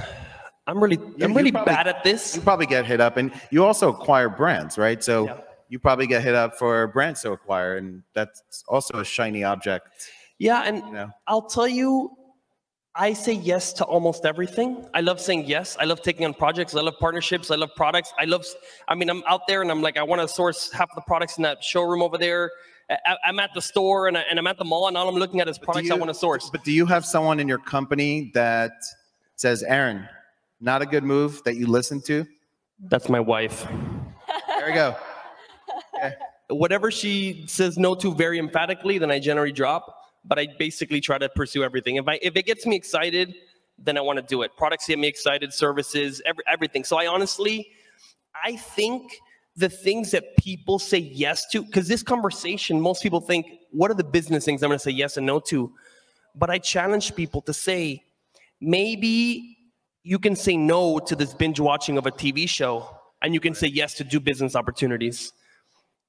[0.65, 2.35] I'm really You- I'm really probably- bad at this.
[2.35, 5.03] You probably get hit up, and you also acquire brands, right?
[5.03, 5.37] So Yeah.
[5.69, 9.87] you probably get hit up for brands to acquire, and that's also a shiny object,
[10.39, 11.09] Yeah, and you know.
[11.27, 12.11] I'll tell you,
[12.95, 14.85] I say yes to almost everything.
[14.93, 15.75] I love saying yes.
[15.79, 16.75] I love taking on projects.
[16.75, 17.49] I love partnerships.
[17.49, 18.13] I love products.
[18.19, 18.45] I love,
[18.87, 21.37] I mean, I'm out there and I'm like, I want to source half the products
[21.37, 22.51] in that showroom over there.
[22.91, 25.15] I, I'm at the store and, I, and I'm at the mall and all I'm
[25.15, 26.51] looking at is products I want to source.
[26.51, 28.73] But do you have someone in your company that
[29.37, 30.07] says, "Aaron,
[30.61, 32.27] not a good move," that you listen to?
[32.79, 33.65] That's my wife.
[34.47, 34.95] There we go.
[35.95, 36.13] Okay.
[36.49, 40.02] Whatever she says no to very emphatically, then I generally drop.
[40.25, 41.97] But I basically try to pursue everything.
[41.97, 43.35] If I if it gets me excited,
[43.77, 44.55] then I want to do it.
[44.57, 46.83] Products get me excited, services, every, everything.
[46.83, 47.69] So I honestly,
[48.43, 49.11] I think
[49.55, 53.95] the things that people say yes to, because this conversation, most people think, what are
[53.95, 55.71] the business things I'm going to say yes and no to?
[56.35, 58.03] But I challenge people to say,
[58.59, 59.57] maybe
[60.03, 62.89] you can say no to this binge watching of a TV show,
[63.21, 65.31] and you can say yes to do business opportunities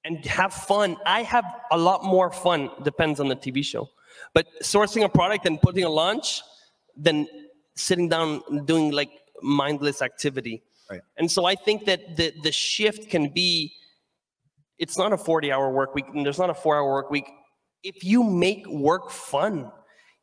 [0.05, 0.97] and have fun.
[1.07, 3.89] I have a lot more fun, depends on the TV show.
[4.33, 6.43] But sourcing a product and putting a launch
[6.97, 7.27] then
[7.77, 9.11] sitting down doing like
[9.43, 10.63] mindless activity.
[10.91, 11.01] Right.
[11.17, 13.73] And so I think that the the shift can be
[14.79, 17.27] it's not a 40 hour work week and there's not a 4 hour work week.
[17.83, 19.71] If you make work fun,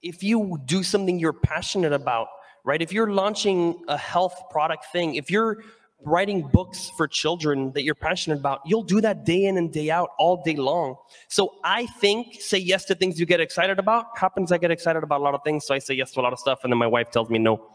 [0.02, 2.28] if you do something you're passionate about,
[2.64, 2.82] right?
[2.82, 5.64] If you're launching a health product thing, if you're
[6.04, 9.90] writing books for children that you're passionate about, you'll do that day in and day
[9.90, 10.96] out all day long.
[11.28, 14.18] So I think say yes to things you get excited about.
[14.18, 16.24] Happens I get excited about a lot of things, so I say yes to a
[16.24, 17.68] lot of stuff, and then my wife tells me no.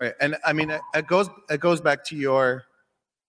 [0.00, 2.64] Right, and I mean, it, goes it goes back to your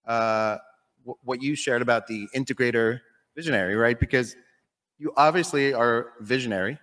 [0.06, 0.58] uh,
[1.06, 3.00] wh- what you shared about the integrator
[3.36, 3.98] visionary, right?
[3.98, 4.36] Because
[4.98, 6.78] you obviously are visionary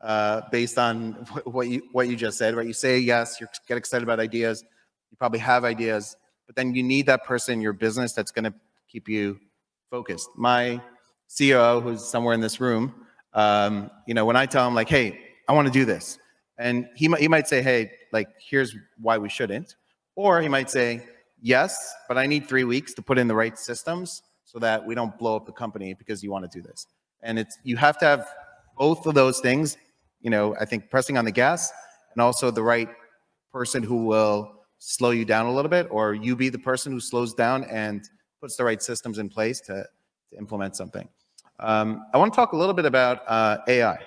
[0.00, 2.66] uh, based on wh- what you what you just said, right?
[2.66, 4.64] You say yes, you get excited about ideas,
[5.10, 6.16] you probably have ideas,
[6.48, 8.54] but then you need that person in your business that's going to
[8.88, 9.38] keep you
[9.90, 10.30] focused.
[10.34, 10.80] My
[11.28, 12.94] CEO, who's somewhere in this room,
[13.34, 16.18] um, you know, when I tell him like, "Hey, I want to do this,"
[16.56, 19.76] and he might he might say, "Hey, like, here's why we shouldn't,"
[20.16, 21.06] or he might say,
[21.42, 24.94] "Yes, but I need three weeks to put in the right systems so that we
[24.94, 26.86] don't blow up the company because you want to do this."
[27.22, 28.26] And it's you have to have
[28.78, 29.76] both of those things.
[30.22, 31.70] You know, I think pressing on the gas
[32.14, 32.88] and also the right
[33.52, 37.00] person who will slow you down a little bit, or you be the person who
[37.00, 38.08] slows down and
[38.40, 39.84] puts the right systems in place to,
[40.30, 41.08] to implement something.
[41.60, 43.98] Um, I want to talk a little bit about uh, AI.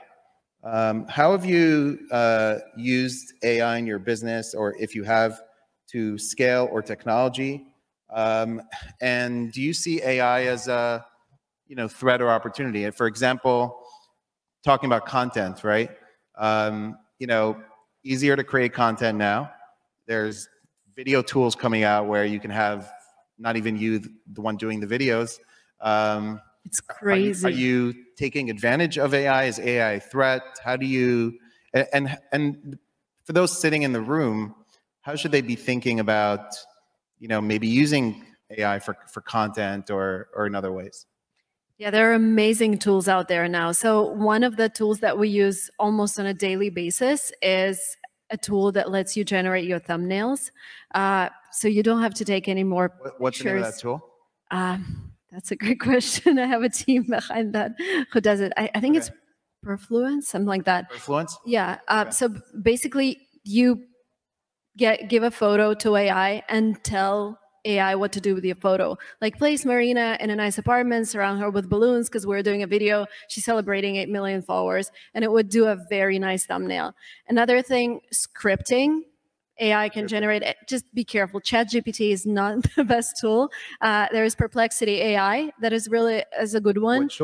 [0.64, 5.42] Um, how have you uh, used AI in your business, or if you have,
[5.88, 7.66] to scale or technology?
[8.10, 8.62] Um,
[9.02, 11.06] and do you see AI as a
[11.68, 12.90] you know threat or opportunity?
[12.92, 13.84] For example,
[14.64, 15.90] talking about content, right?
[16.38, 17.62] Um, you know,
[18.04, 19.52] easier to create content now.
[20.08, 20.48] There's
[20.96, 22.92] video tools coming out where you can have
[23.38, 24.00] not even you,
[24.34, 25.40] the one doing the videos.
[25.80, 27.48] Um, It's are you- crazy.
[27.48, 29.46] Are you, taking advantage of AI?
[29.46, 30.44] Is AI a threat?
[30.64, 31.40] How do you,
[31.74, 32.78] and, and, and
[33.24, 34.54] for those sitting in the room,
[35.02, 36.56] how should they be thinking about,
[37.18, 38.24] you know, maybe using
[38.56, 41.08] AI for, for content or, or in other ways?
[41.80, 43.72] Yeah, there are amazing tools out there now.
[43.72, 47.98] So, one of the tools that we use almost on a daily basis is
[48.32, 50.52] a tool that lets you generate your thumbnails.
[50.96, 53.78] Uh, so, you don't have to take any more What, what's the name of that
[53.80, 54.02] tool?
[54.52, 56.40] Um, that's a great question.
[56.40, 57.72] I have a team behind that
[58.12, 58.52] who does it.
[58.58, 59.06] I, I think Okay.
[59.08, 59.12] it's
[59.64, 60.88] Perfluence, something like that.
[60.92, 61.38] Influence?
[61.46, 61.78] Yeah.
[61.88, 62.12] Uh, Okay.
[62.12, 63.84] So basically, you
[64.76, 68.98] get give a photo to AI and tell AI what to do with your photo.
[69.22, 72.68] Like place Marina in a nice apartment, surround her with balloons because we're doing a
[72.68, 73.06] video.
[73.28, 76.94] She's celebrating 8 million followers, and it would do a very nice thumbnail.
[77.28, 79.02] Another thing, scripting.
[79.60, 80.42] AI can generate.
[80.42, 81.40] eh, Just be careful.
[81.40, 83.52] ChatGPT is not the best tool.
[83.80, 87.04] Uh, there is Perplexity AI that is really is a good one.
[87.04, 87.22] Which?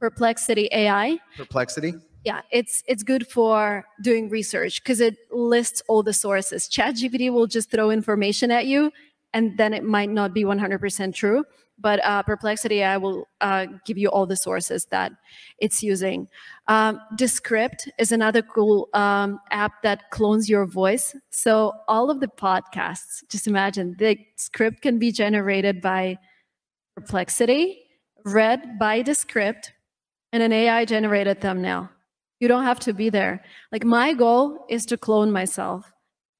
[0.00, 1.94] Perplexity AI Perplexity?
[2.24, 7.46] yeah it's it's good for doing research because it lists all the sources chatgpt will
[7.46, 8.90] just throw information at you
[9.36, 11.44] and then it might not be 100% true
[11.78, 15.12] but uh, perplexity i will uh, give you all the sources that
[15.58, 16.26] it's using
[16.68, 22.28] um, descript is another cool um, app that clones your voice so all of the
[22.28, 26.16] podcasts just imagine the script can be generated by
[26.96, 27.82] perplexity
[28.24, 29.72] read by descript
[30.32, 31.90] and an ai generated thumbnail
[32.40, 33.42] you don't have to be there.
[33.72, 35.90] Like my goal is to clone myself.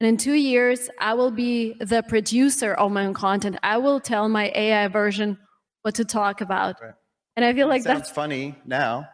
[0.01, 3.57] And in two years, I will be the producer of my own content.
[3.63, 5.39] I will tell my AI version
[5.83, 6.77] what to talk about.
[6.83, 6.93] Right.
[7.37, 9.09] And I feel like Sounds that's funny now,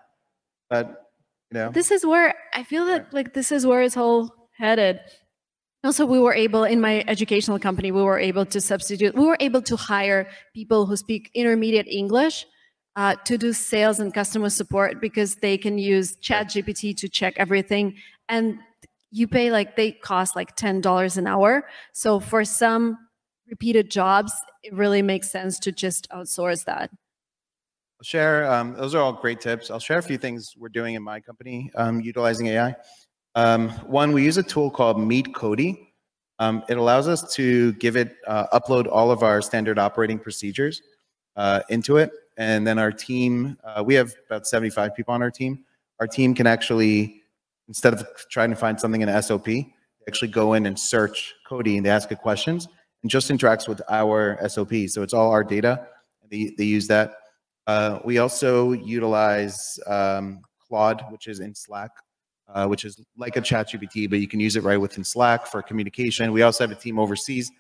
[0.71, 0.89] but,
[1.51, 1.71] you know.
[1.71, 5.01] this is where I feel that like this is where it's all headed.
[5.85, 9.37] Also, we were able in my educational company, we were able to substitute, we were
[9.41, 12.47] able to hire people who speak intermediate English
[12.95, 17.97] uh, to do sales and customer support because they can use ChatGPT to check everything.
[18.29, 18.59] And
[19.13, 21.69] you pay like they cost like ten dollars an hour.
[21.93, 22.99] So for some
[23.49, 26.91] repeated jobs, it really makes sense to just outsource that.
[26.91, 29.71] I'll share, um, those are all great tips.
[29.71, 32.75] I'll share a few things we're doing in my company um, utilizing AI.
[33.35, 35.95] Um, one, we use a tool called Meet Cody.
[36.39, 40.83] Um, it allows us to give it, uh, upload all of our standard operating procedures
[41.37, 42.11] uh, into it.
[42.37, 45.65] And then our team, uh, we have about 75 people on our team.
[46.01, 47.22] Our team can actually,
[47.69, 49.75] instead of trying to find something in SOP, they
[50.09, 52.69] actually go in and search Cody and they ask it questions
[53.03, 54.73] and just interacts with our SOP.
[54.89, 55.87] So it's all our data.
[56.31, 57.15] They, they use that.
[57.67, 61.91] Uh, we also utilize um, Claude, which is in Slack,
[62.49, 65.47] uh, which is like a chat GPT, but you can use it right within Slack
[65.47, 66.33] for communication.
[66.33, 67.51] We also have a team overseas.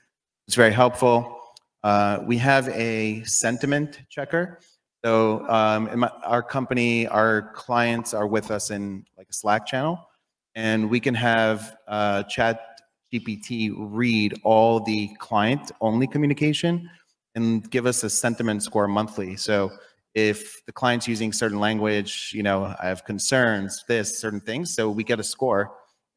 [0.46, 1.38] It's very helpful.
[1.84, 4.60] Uh, we have a sentiment checker.
[5.04, 10.08] So um, my, our company, our clients are with us in like a Slack channel,
[10.54, 12.80] and we can have uh, chat
[13.12, 16.88] GPT read all the client-only communication
[17.34, 19.36] and give us a sentiment score monthly.
[19.36, 19.72] So
[20.14, 24.90] if the client's using certain language, you know, I have concerns, this, certain things, so
[24.90, 25.72] we get a score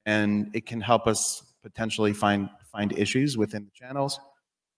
[0.05, 4.19] and it can help us potentially find find issues within the channels.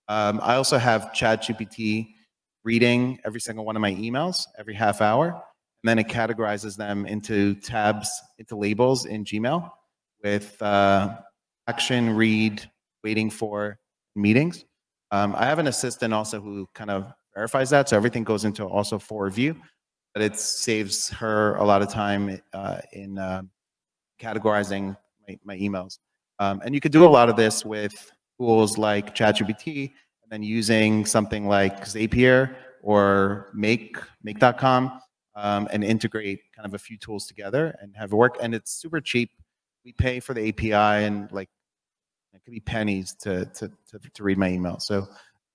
[0.07, 2.13] Um, I also have ChatGPT
[2.67, 7.05] reading every single one of my emails every half hour, and then it categorizes them
[7.05, 8.09] into tabs,
[8.39, 9.71] into labels in Gmail
[10.21, 11.15] with uh,
[11.67, 12.69] action, read,
[13.05, 13.79] waiting for
[14.17, 14.65] meetings.
[15.11, 18.65] Um, I have an assistant also who kind of verifies that, so everything goes into
[18.65, 19.55] also for review,
[20.13, 23.43] but it saves her a lot of time uh, in uh,
[24.19, 25.99] categorizing my, my emails.
[26.39, 29.93] Um, and you could do a lot of this with tools like ChatGPT,
[30.29, 34.99] and then using something like Zapier or Make Make.com,
[35.35, 38.37] um, and integrate kind of a few tools together and have it work.
[38.41, 39.31] And it's super cheap.
[39.85, 41.47] We pay for the API, and like
[42.33, 44.79] it could be pennies to to to, to read my email.
[44.79, 45.07] So,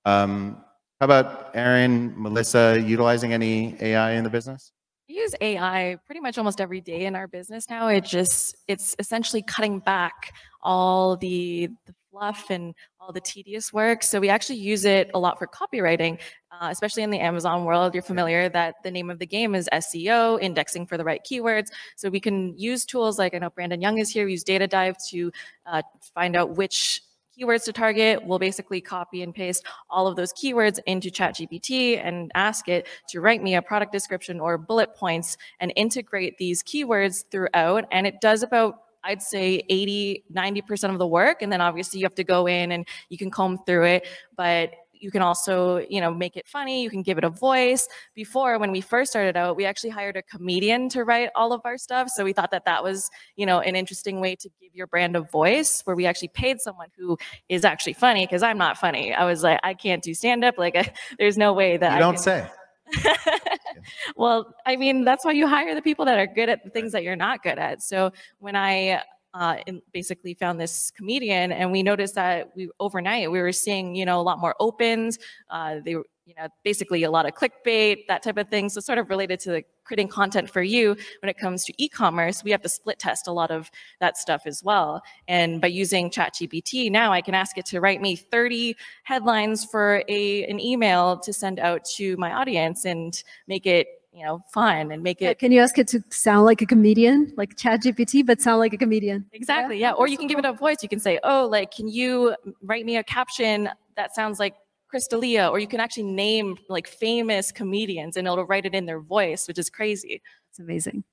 [0.06, 0.64] um,
[1.00, 4.72] how about Aaron, Melissa, utilizing any AI in the business?
[5.06, 7.88] We use AI pretty much almost every day in our business now.
[7.88, 14.02] It just it's essentially cutting back all the, the fluff and all the tedious work.
[14.02, 16.18] So we actually use it a lot for copywriting,
[16.52, 17.94] uh, especially in the Amazon world.
[17.94, 21.70] You're familiar that the name of the game is SEO, indexing for the right keywords.
[21.96, 24.26] So we can use tools like I know Brandon Young is here.
[24.26, 25.32] We use Data Dive to
[25.66, 25.82] uh,
[26.14, 27.02] find out which
[27.36, 28.22] keywords to target.
[28.22, 33.22] We'll basically copy and paste all of those keywords into ChatGPT and ask it to
[33.22, 37.86] write me a product description or bullet points and integrate these keywords throughout.
[37.90, 41.42] And it does about I'd say 80, 90% of the work.
[41.42, 44.06] And then obviously you have to go in and you can comb through it.
[44.36, 46.80] But you can also, you know, make it funny.
[46.84, 47.88] You can give it a voice.
[48.14, 51.60] Before, when we first started out, we actually hired a comedian to write all of
[51.64, 52.08] our stuff.
[52.08, 55.16] So we thought that that was, you know, an interesting way to give your brand
[55.16, 58.24] a voice, where we actually paid someone who is actually funny.
[58.24, 59.12] Because I'm not funny.
[59.12, 60.56] I was like, I can't do stand up.
[60.56, 62.50] Like, I, there's no way that you I don't can- say.
[64.16, 66.92] well, I mean, that's why you hire the people that are good at the things
[66.92, 67.82] that you're not good at.
[67.82, 69.02] So when I
[69.34, 69.56] uh,
[69.92, 74.20] basically found this comedian, and we noticed that we overnight we were seeing, you know,
[74.20, 75.18] a lot more opens.
[75.50, 78.68] Uh, they were, you know, basically a lot of clickbait, that type of thing.
[78.68, 82.44] So sort of related to the creating content for you when it comes to e-commerce,
[82.44, 83.70] we have to split test a lot of
[84.00, 85.02] that stuff as well.
[85.26, 90.04] And by using ChatGPT, now I can ask it to write me 30 headlines for
[90.08, 94.92] a an email to send out to my audience and make it, you know, fun
[94.92, 98.24] and make Yeah, it Can you ask it to sound like a comedian, like ChatGPT,
[98.24, 99.26] but sound like a comedian?
[99.32, 99.78] Exactly.
[99.78, 99.92] Yeah.
[99.92, 100.76] Or you can give it a voice.
[100.82, 104.54] You can say, oh, like, can you write me a caption that sounds like
[104.92, 105.50] Crystalia?
[105.50, 109.48] Or you can actually name like famous comedians and it'll write it in their voice,
[109.48, 110.22] which is crazy.
[110.50, 111.04] It's amazing.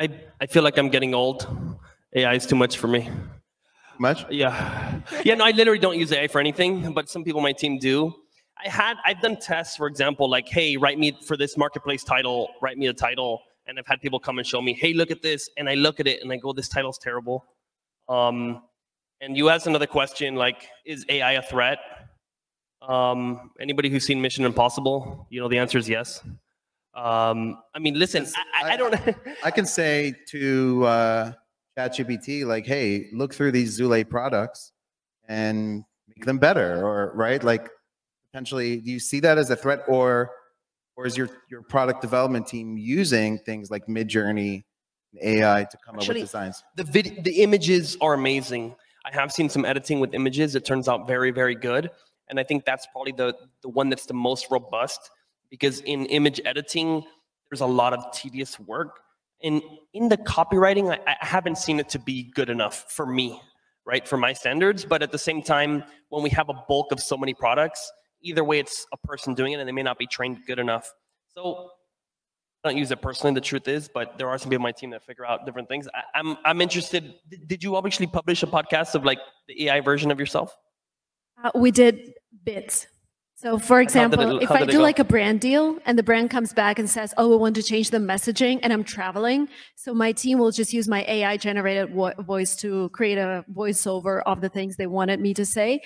[0.00, 0.08] I,
[0.40, 1.46] I feel like I'm getting old.
[2.14, 3.10] AI is too much for me.
[3.98, 4.24] Much?
[4.30, 5.00] Yeah.
[5.24, 7.78] Yeah, no, I literally don't use AI for anything, but some people on my team
[7.78, 8.14] do.
[8.64, 12.48] I had I've done tests, for example, like, hey, write me for this marketplace title,
[12.60, 13.42] write me a title.
[13.66, 15.48] And I've had people come and show me, hey, look at this.
[15.56, 17.44] And I look at it and I go, this title's terrible.
[18.08, 18.62] Um,
[19.20, 21.78] and you asked another question, like, is AI a threat?
[22.88, 26.20] Um, anybody who's seen Mission Impossible, you know, the answer is yes.
[26.94, 28.94] Um, I mean, listen, I, I, I don't
[29.44, 31.32] I can say to uh,
[31.78, 34.72] ChatGPT, like, hey, look through these Zulay products
[35.28, 37.42] and make them better, or right?
[37.42, 37.68] Like,
[38.30, 40.30] potentially, do you see that as a threat, or
[40.96, 44.64] or is your your product development team using things like Midjourney,
[45.12, 46.62] and AI to come Actually, up with designs?
[46.76, 48.74] the vid- the images are amazing.
[49.04, 50.54] I have seen some editing with images.
[50.54, 51.90] It turns out very, very good.
[52.32, 55.10] And I think that's probably the, the one that's the most robust
[55.50, 57.04] because in image editing,
[57.50, 59.00] there's a lot of tedious work.
[59.42, 59.60] And
[59.92, 63.38] in the copywriting, I, I haven't seen it to be good enough for me,
[63.84, 64.08] right?
[64.08, 64.86] For my standards.
[64.86, 68.42] But at the same time, when we have a bulk of so many products, either
[68.42, 70.90] way, it's a person doing it and they may not be trained good enough.
[71.34, 71.68] So
[72.64, 74.72] I don't use it personally, the truth is, but there are some people on my
[74.72, 75.86] team that figure out different things.
[75.94, 77.12] I, I'm I'm interested.
[77.28, 79.18] Did, did you actually publish a podcast of like
[79.48, 80.56] the AI version of yourself?
[81.44, 82.14] Uh, we did
[82.44, 82.86] bits.
[83.34, 86.52] So, for it- example, if I do like a brand deal and the brand comes
[86.52, 90.12] back and says, "Oh, we want to change the messaging," and I'm traveling, so my
[90.12, 94.48] team will just use my AI generated vo- voice to create a voiceover of the
[94.48, 95.80] things they wanted me to say,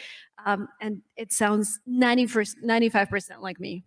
[0.45, 2.27] um, and it sounds 90
[2.63, 3.85] 95 percent like me.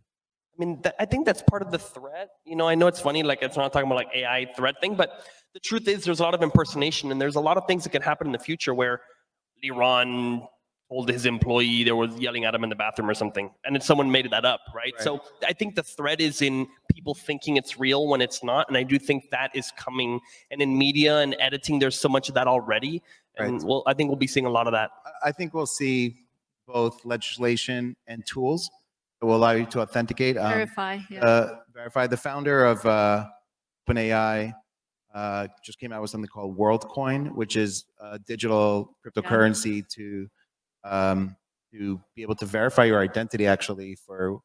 [0.60, 2.30] I mean, th- I think that's part of the threat.
[2.46, 4.96] You know, I know it's funny, like it's not talking about like AI threat thing,
[4.96, 7.84] but the truth is there's a lot of impersonation and there's a lot of things
[7.84, 9.02] that can happen in the future where
[9.64, 10.48] Liran
[10.90, 13.82] told his employee there was yelling at him in the bathroom or something, and then
[13.82, 14.94] someone made that up, right?
[14.96, 15.02] Right.
[15.04, 18.76] So I think the threat is in people thinking it's real when it's not, and
[18.78, 20.20] I do think that is coming.
[20.52, 23.04] And in media and editing, there's so much of that already,
[23.38, 23.64] and Right.
[23.64, 24.90] well, I think we'll be seeing a lot of that.
[25.06, 26.16] I- I think we'll see
[26.66, 28.70] both legislation and tools
[29.20, 30.38] that will allow you to authenticate.
[30.38, 31.00] Um, Verify.
[31.10, 31.26] Yeah.
[31.26, 32.08] uh, verify.
[32.08, 33.28] The founder of uh,
[33.88, 34.54] OpenAI
[35.14, 40.30] uh, just came out with something called WorldCoin, which is a digital cryptocurrency to
[40.84, 41.36] um,
[41.74, 44.40] to be able to verify your identity actually for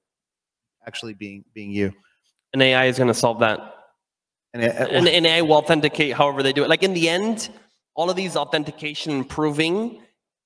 [0.86, 1.92] actually being being you.
[2.52, 3.60] And AI is going to solve that.
[4.52, 6.68] And, it, and, and AI will authenticate however they do it.
[6.68, 7.50] Like in the end,
[7.94, 10.00] all of these authentication and proving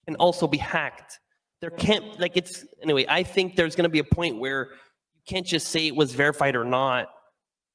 [0.06, 1.20] can also be hacked.
[1.60, 4.68] There can't, like, it's, anyway, I think there's going to be a point where
[5.14, 7.08] you can't just say it was verified or not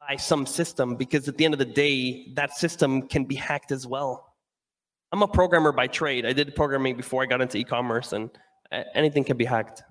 [0.07, 3.71] by some system because at the end of the day, that system can be hacked
[3.71, 4.32] as well.
[5.13, 6.25] I'm a programmer by trade.
[6.25, 8.31] I did programming before I got into e commerce, and
[8.71, 9.83] uh, anything can be hacked.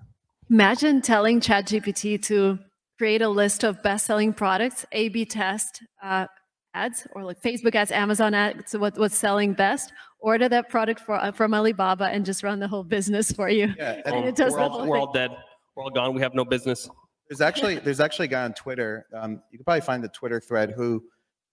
[0.49, 2.59] Imagine telling ChatGPT to
[2.97, 6.27] create a list of best-selling products, A/B test uh,
[6.73, 9.93] ads, or like Facebook ads, Amazon ads, what, what's selling best.
[10.19, 13.73] Order that product for, uh, from Alibaba and just run the whole business for you.
[13.77, 15.31] Yeah, And and it does we're, all, we're all dead.
[15.77, 16.13] We're all gone.
[16.13, 16.89] We have no business.
[17.29, 19.05] there's actually there's actually a guy on Twitter.
[19.13, 21.01] Um, you can probably find the Twitter thread who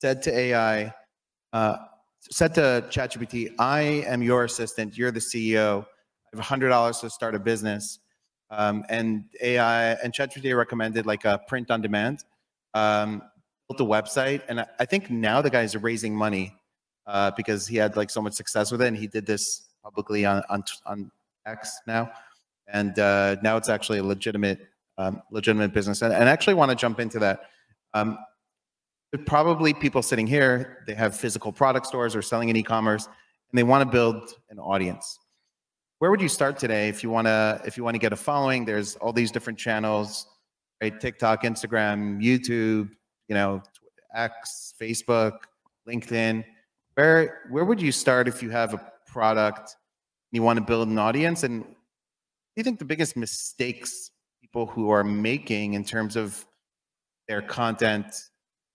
[0.00, 0.92] said to AI,
[1.52, 1.76] uh,
[2.30, 4.96] said to ChatGPT, "I am your assistant.
[4.96, 5.82] You're the CEO.
[5.82, 7.98] I have hundred dollars to start a business."
[8.50, 12.24] Um, and AI and ChatGPT recommended like a print on demand.
[12.74, 13.22] Um,
[13.68, 16.54] built a website, and I, think now the guy's raising money
[17.06, 20.24] uh, because he had like so much success with it, and he did this publicly
[20.24, 21.10] on on, on
[21.46, 22.10] X now,
[22.68, 24.68] and uh, now it's actually a legitimate
[24.98, 26.02] um, legitimate business.
[26.02, 27.42] And, and I actually want to jump into that.
[27.94, 28.18] Um,
[29.18, 33.64] probably people sitting here, they have physical product stores or selling in e-commerce, and they
[33.64, 35.18] want to build an audience.
[35.98, 38.16] Where would you start today if you want to if you want to get a
[38.16, 38.64] following?
[38.64, 40.26] There's all these different channels,
[40.80, 40.98] right?
[40.98, 42.90] TikTok, Instagram, YouTube,
[43.28, 43.62] you know,
[44.14, 45.40] X, Facebook,
[45.86, 46.44] LinkedIn.
[46.94, 50.88] Where where would you start if you have a product and you want to build
[50.88, 51.42] an audience?
[51.42, 51.68] And do
[52.56, 56.46] you think the biggest mistakes people who are making in terms of
[57.28, 58.29] their content?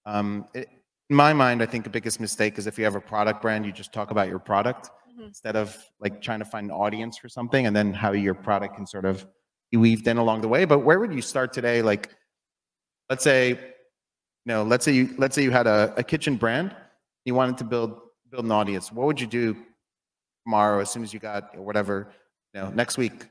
[0.05, 0.69] Um, it,
[1.09, 3.65] in my mind, I think the biggest mistake is if you have a product brand,
[3.65, 5.27] you just talk about your product Mhm.
[5.27, 8.75] instead of like trying to find an audience for something and then how your product
[8.75, 9.25] can sort of
[9.71, 10.65] be weaved in along the way.
[10.65, 11.81] But where would you start today?
[11.81, 12.09] Like,
[13.09, 13.57] let's say, you
[14.45, 16.75] know, let's say you let's say you had a, a kitchen brand,
[17.23, 17.99] you wanted to build
[18.29, 18.91] build an audience.
[18.91, 19.55] What would you do
[20.43, 22.11] tomorrow as soon as you got whatever,
[22.53, 23.27] you know, next week?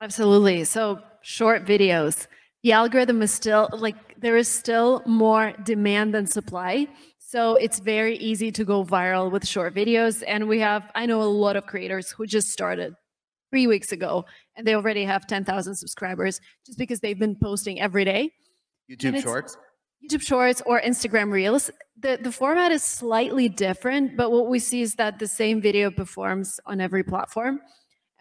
[0.00, 0.64] Absolutely.
[0.64, 2.26] So short videos.
[2.64, 6.88] The algorithm is still like there is still more demand than supply.
[7.18, 10.22] So it's very easy to go viral with short videos.
[10.26, 12.94] And we have, I know a lot of creators who just started
[13.50, 14.24] three weeks ago
[14.56, 18.32] and they already have 10,000 subscribers just because they've been posting every day.
[18.90, 19.58] YouTube Shorts.
[20.02, 21.70] YouTube Shorts or Instagram Reels.
[22.00, 25.90] The the format is slightly different, but what we see is that the same video
[25.90, 27.60] performs on every platform.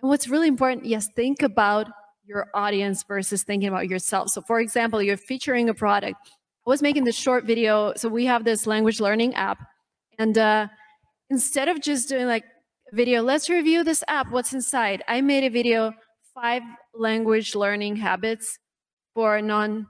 [0.01, 1.87] And what's really important, yes, think about
[2.25, 4.29] your audience versus thinking about yourself.
[4.29, 6.17] So for example, you're featuring a product.
[6.65, 7.93] I was making this short video.
[7.95, 9.59] So we have this language learning app.
[10.17, 10.67] And uh,
[11.29, 12.45] instead of just doing like
[12.93, 15.03] video, let's review this app, what's inside.
[15.07, 15.93] I made a video,
[16.33, 16.61] five
[16.95, 18.59] language learning habits
[19.13, 19.87] for non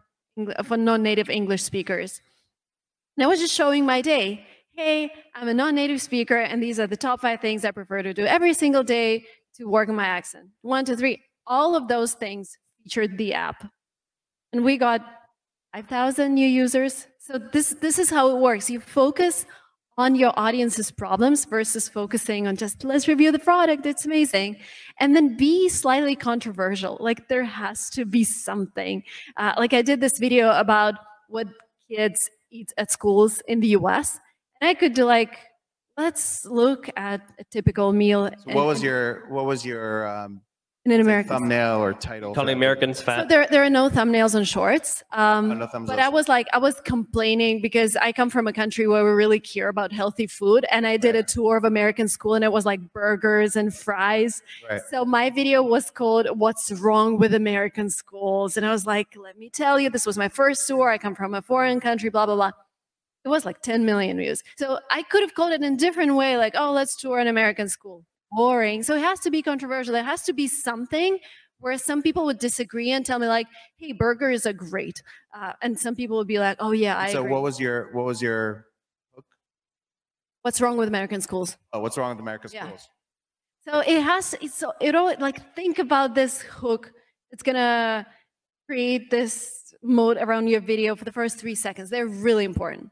[0.65, 2.21] for non-native English speakers.
[3.15, 4.45] And I was just showing my day.
[4.75, 8.11] Hey, I'm a non-native speaker, and these are the top five things I prefer to
[8.11, 9.25] do every single day
[9.57, 10.47] to work on my accent.
[10.63, 11.21] One, two, three.
[11.45, 13.69] All of those things featured the app,
[14.51, 15.01] and we got
[15.73, 17.07] 5,000 new users.
[17.19, 18.69] So this this is how it works.
[18.69, 19.45] You focus
[19.97, 23.85] on your audience's problems versus focusing on just let's review the product.
[23.85, 24.57] It's amazing,
[24.99, 26.97] and then be slightly controversial.
[26.99, 29.03] Like there has to be something.
[29.37, 30.95] Uh, like I did this video about
[31.27, 31.47] what
[31.89, 34.19] kids eat at schools in the U.S.
[34.61, 35.37] And I could do like,
[35.97, 38.29] let's look at a typical meal.
[38.47, 40.41] So what was your what was your um,
[40.85, 41.29] in an American?
[41.29, 42.33] thumbnail or title?
[42.33, 45.03] Call for the that Americans So there, there are no thumbnails on shorts.
[45.11, 46.05] Um, Oh, no thumbs but up.
[46.05, 49.39] I was like, I was complaining because I come from a country where we really
[49.39, 50.65] care about healthy food.
[50.71, 54.41] And I did a tour of American school and it was like burgers and fries.
[54.69, 54.81] Right.
[54.89, 58.57] So my video was called What's Wrong with American Schools?
[58.57, 60.89] And I was like, let me tell you, this was my first tour.
[60.89, 62.51] I come from a foreign country, blah, blah, blah.
[63.25, 64.43] It was like 10 million views.
[64.57, 67.27] So I could have called it in a different way, like, oh, let's tour an
[67.27, 68.03] American school.
[68.35, 68.83] Boring.
[68.83, 69.93] So it has to be controversial.
[69.93, 71.19] There has to be something
[71.59, 75.01] where some people would disagree and tell me like, hey, burgers are great.
[75.33, 77.31] Uh, and some people would be like, oh, yeah, I so agree.
[77.31, 78.65] what was your what was your
[79.15, 79.25] hook?
[80.41, 81.57] What's wrong with American schools?
[81.71, 82.65] oh, what's wrong with American Yeah.
[82.65, 82.89] schools?
[83.65, 86.91] So it has, it's so it all like think about this hook.
[87.31, 88.05] It's gonna
[88.67, 91.89] create this mode around your video for the first three seconds.
[91.89, 92.89] They're really important.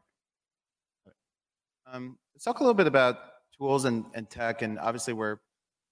[1.91, 3.17] Um, let's talk a little bit about
[3.61, 5.37] tools and, and tech, and obviously we're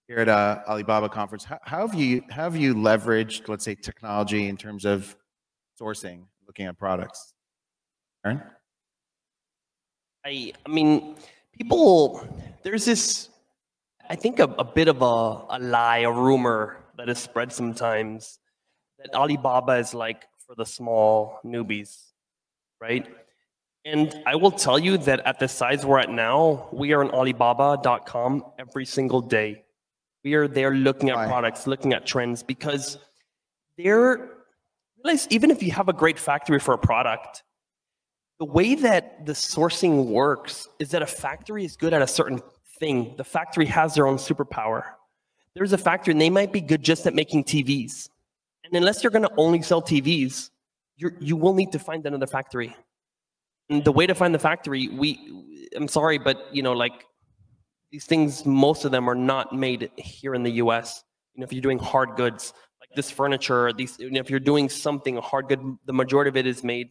[0.07, 1.43] here at uh, Alibaba conference.
[1.43, 5.15] How, how have you how have you leveraged, let's say, technology in terms of
[5.80, 7.34] sourcing, looking at products?
[8.26, 8.41] Aaron?
[10.26, 11.15] I, I mean,
[11.55, 12.28] people,
[12.63, 13.30] there's this,
[14.09, 18.39] I think, a, a bit of a, a lie, a rumor that is spread sometimes
[18.97, 21.95] that Alibaba is like for the small newbies,
[22.82, 23.07] right?
[23.86, 27.11] And I will tell you that at the size we're at now, we are on
[27.11, 29.63] Alibaba.com every single day.
[30.23, 31.27] We are there looking at Why?
[31.27, 32.97] products, looking at trends because
[33.77, 34.39] they're
[35.03, 37.43] realize even if you have a great factory for a product,
[38.39, 42.41] the way that the sourcing works is that a factory is good at a certain
[42.80, 43.13] thing.
[43.17, 44.84] The factory has their own superpower.
[45.55, 48.09] There's a factory and they might be good just at making TVs.
[48.63, 50.51] And unless you're going to only sell TVs,
[50.95, 52.75] you're, you will need to find another factory.
[53.70, 57.05] The way to find the factory, we, I'm sorry, but you know, like
[57.91, 61.03] these things, most of them are not made here in the US.
[61.34, 64.39] You know, if you're doing hard goods, like this furniture, these, you know, if you're
[64.39, 66.89] doing something, a hard good, the majority of it is made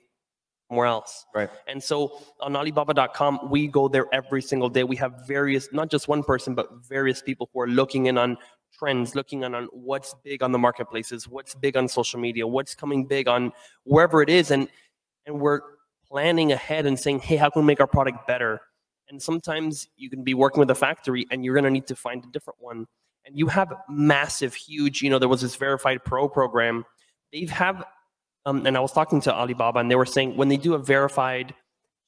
[0.69, 1.27] somewhere else.
[1.35, 1.51] Right.
[1.67, 4.85] And so on Alibaba.com, we go there every single day.
[4.85, 8.37] We have various, not just one person, but various people who are looking in on
[8.79, 12.75] trends, looking in on what's big on the marketplaces, what's big on social media, what's
[12.75, 13.53] coming big on
[13.85, 14.51] wherever it is.
[14.51, 14.69] And
[15.27, 15.61] and we're
[16.11, 18.61] planning ahead and saying, hey, how can we make our product better?
[19.09, 22.25] And sometimes you can be working with a factory and you're gonna need to find
[22.25, 22.87] a different one.
[23.25, 26.85] And you have massive, huge, you know, there was this verified pro program.
[27.33, 27.85] They have
[28.49, 30.79] um, and I was talking to Alibaba, and they were saying when they do a
[30.79, 31.55] verified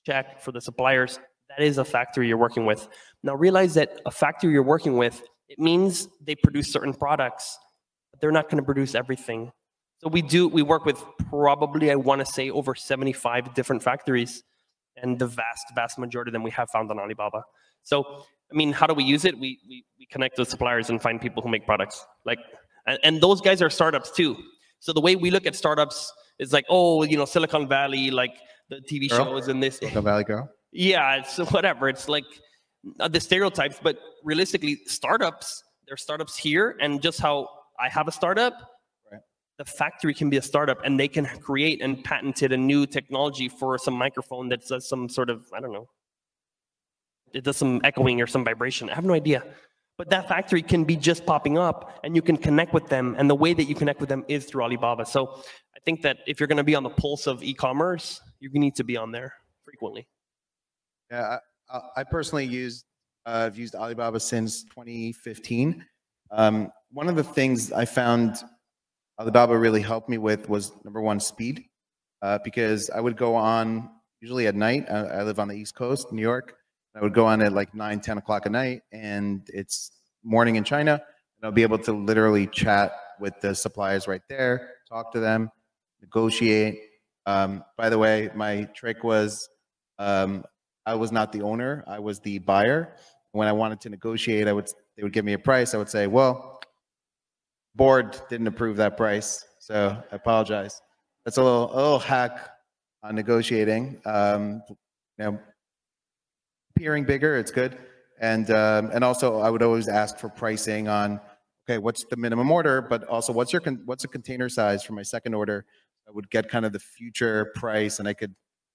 [0.06, 1.20] check for the suppliers,
[1.50, 2.88] that is a factory you're working with.
[3.22, 7.58] Now realize that a factory you're working with, it means they produce certain products,
[8.10, 9.52] but they're not going to produce everything.
[10.02, 14.42] So we do, we work with probably, I want to say, over 75 different factories,
[14.96, 17.44] and the vast, vast majority of them we have found on Alibaba.
[17.82, 19.38] So, I mean, how do we use it?
[19.38, 22.04] We we, we connect with suppliers and find people who make products.
[22.24, 22.38] Like,
[22.86, 24.36] and, and those guys are startups too.
[24.80, 28.34] So the way we look at startups is like, oh, you know, Silicon Valley, like
[28.70, 29.24] the TV Girl?
[29.24, 29.78] shows and this.
[29.78, 30.50] Silicon Valley Girl.
[30.72, 31.88] Yeah, it's whatever.
[31.88, 32.24] It's like
[32.98, 37.48] uh, the stereotypes, but realistically, startups, there are startups here, and just how
[37.78, 38.54] I have a startup.
[39.60, 43.46] The factory can be a startup, and they can create and patented a new technology
[43.46, 45.86] for some microphone that does some sort of I don't know,
[47.34, 48.88] it does some echoing or some vibration.
[48.88, 49.44] I have no idea.
[49.98, 53.14] But that factory can be just popping up and you can connect with them.
[53.18, 55.04] And the way that you connect with them is through Alibaba.
[55.04, 55.42] So
[55.76, 58.48] I think that if you're going to be on the pulse of e commerce, you
[58.54, 60.08] need to be on there frequently.
[61.10, 61.36] Yeah,
[61.70, 62.86] I, I- personally used
[63.26, 65.84] uh, I've used Alibaba since 2015.
[66.30, 68.42] Um, one of the things I found
[69.20, 71.66] Alibaba really helped me with was number one speed,
[72.22, 73.90] uh, because I would go on
[74.22, 74.86] usually at night.
[74.90, 76.56] I, I live on the East Coast, New York.
[76.96, 79.92] I would go on at like 9, 10 o'clock at night, and it's
[80.24, 84.70] morning in China, and I'll be able to literally chat with the suppliers right there,
[84.88, 85.50] talk to them,
[86.00, 86.80] negotiate.
[87.26, 89.50] Um, by the way, my trick was
[89.98, 90.44] um,
[90.86, 92.96] I was not the owner; I was the buyer.
[93.32, 95.74] When I wanted to negotiate, I would they would give me a price.
[95.74, 96.49] I would say, "Well,
[97.74, 100.80] board didn't approve that price, so I apologize."
[101.24, 102.50] That's a little a little hack
[103.02, 104.00] on negotiating.
[104.04, 104.76] Um, you
[105.18, 105.38] know,
[106.76, 107.78] appearing bigger, it's good,
[108.20, 111.20] and um, and also I would always ask for pricing on.
[111.68, 112.82] Okay, what's the minimum order?
[112.82, 115.66] But also, what's your what's the container size for my second order?
[116.08, 118.34] I would get kind of the future price, and I could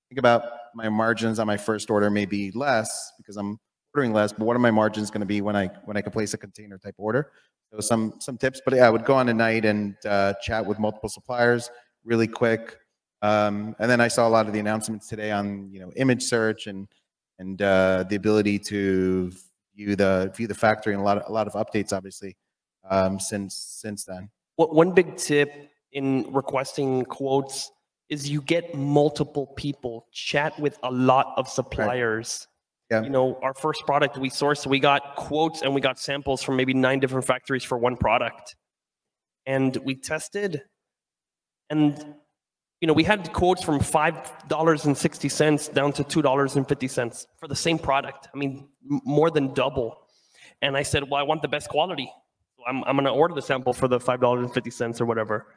[0.10, 0.44] think about
[0.76, 3.60] my margins on my first order may be less because I'm
[3.96, 6.12] ordering less, but what are my margins going to be when I when I can
[6.12, 7.32] place a container type order?
[7.72, 10.66] So some some tips, but yeah, I would go on a night and uh, chat
[10.66, 11.72] with multiple suppliers
[12.04, 12.78] really quick.
[13.22, 16.24] Um, and then I saw a lot of the announcements today on you know image
[16.24, 16.90] search and
[17.40, 19.32] and uh, the ability to
[19.78, 22.36] view the view the factory and a lot of, a lot of updates obviously
[22.90, 24.30] um, since since then.
[24.58, 27.72] One one big tip in requesting quotes
[28.10, 32.48] is you get multiple people, chat with a lot of suppliers.
[32.92, 33.02] Yeah.
[33.02, 36.56] You know, our first product we sourced, we got quotes and we got samples from
[36.56, 38.56] maybe nine different factories for one product.
[39.48, 40.62] And we tested
[41.70, 42.16] and
[42.82, 48.28] you know, we had quotes from $5.60 down to $2.50 for the same product.
[48.34, 49.98] I mean, more than double.
[50.62, 52.12] And I said, well, I want the best quality.
[52.68, 55.48] I'm, I'm going to order the sample for the $5.50 or whatever.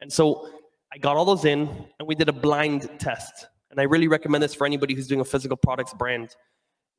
[0.00, 0.50] And so
[0.92, 1.68] I got all those in
[1.98, 3.46] and we did a blind test.
[3.70, 6.36] And I really recommend this for anybody who's doing a physical products brand.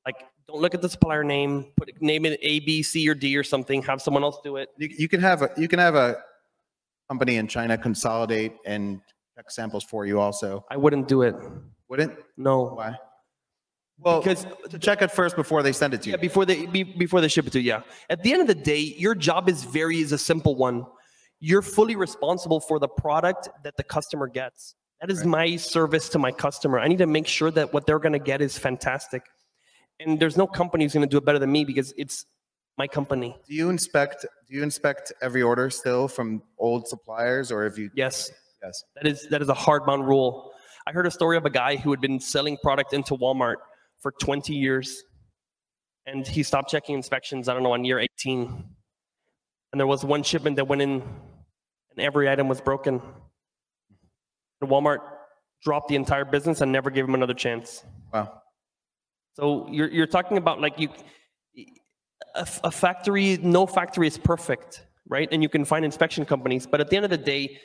[0.05, 3.35] Like, don't look at the supplier name, put name it A, B, C, or D
[3.35, 3.81] or something.
[3.83, 4.69] Have someone else do it.
[4.77, 6.17] You, you can have a you can have a
[7.09, 9.01] company in China consolidate and
[9.35, 10.63] check samples for you also.
[10.69, 11.35] I wouldn't do it.
[11.89, 12.13] Wouldn't?
[12.37, 12.95] No, Why?
[13.99, 16.15] Well, because to check it first before they send it to you.
[16.15, 17.69] yeah, before they be, before they ship it to you.
[17.69, 17.81] Yeah.
[18.09, 20.85] At the end of the day, your job is very is a simple one.
[21.39, 24.75] You're fully responsible for the product that the customer gets.
[24.99, 25.27] That is Right.
[25.27, 26.79] my service to my customer.
[26.79, 29.23] I need to make sure that what they're going to get is fantastic.
[29.99, 32.25] And there's no company who's going to do it better than me because it's
[32.77, 33.35] my company.
[33.47, 37.89] Do you inspect do you inspect every order still from old suppliers or if you
[37.95, 38.31] Yes.
[38.61, 38.83] yes.
[38.95, 40.51] That is that is a hardbound rule.
[40.87, 43.55] I heard a story of a guy who had been selling product into Walmart
[44.01, 45.03] for 20 years,
[46.05, 47.49] and he stopped checking inspections.
[47.49, 48.63] I don't know on year 18,
[49.71, 53.01] and there was one shipment that went in, and every item was broken.
[54.61, 54.99] And Walmart
[55.63, 57.83] dropped the entire business and never gave him another chance.
[58.13, 58.43] Wow.
[59.35, 60.89] So you're you're talking about like you
[62.35, 65.27] a, a factory, no factory is perfect, right?
[65.31, 67.59] And you can find inspection companies, but at the end of the day,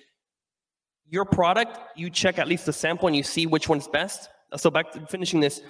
[1.09, 4.29] your product, you check at least the sample and you see which one's best.
[4.57, 5.61] So back to finishing this,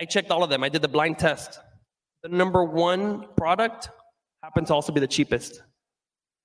[0.00, 0.64] I checked all of them.
[0.64, 1.60] I did the blind test.
[2.22, 3.90] The number one product
[4.42, 5.62] happened to also be the cheapest.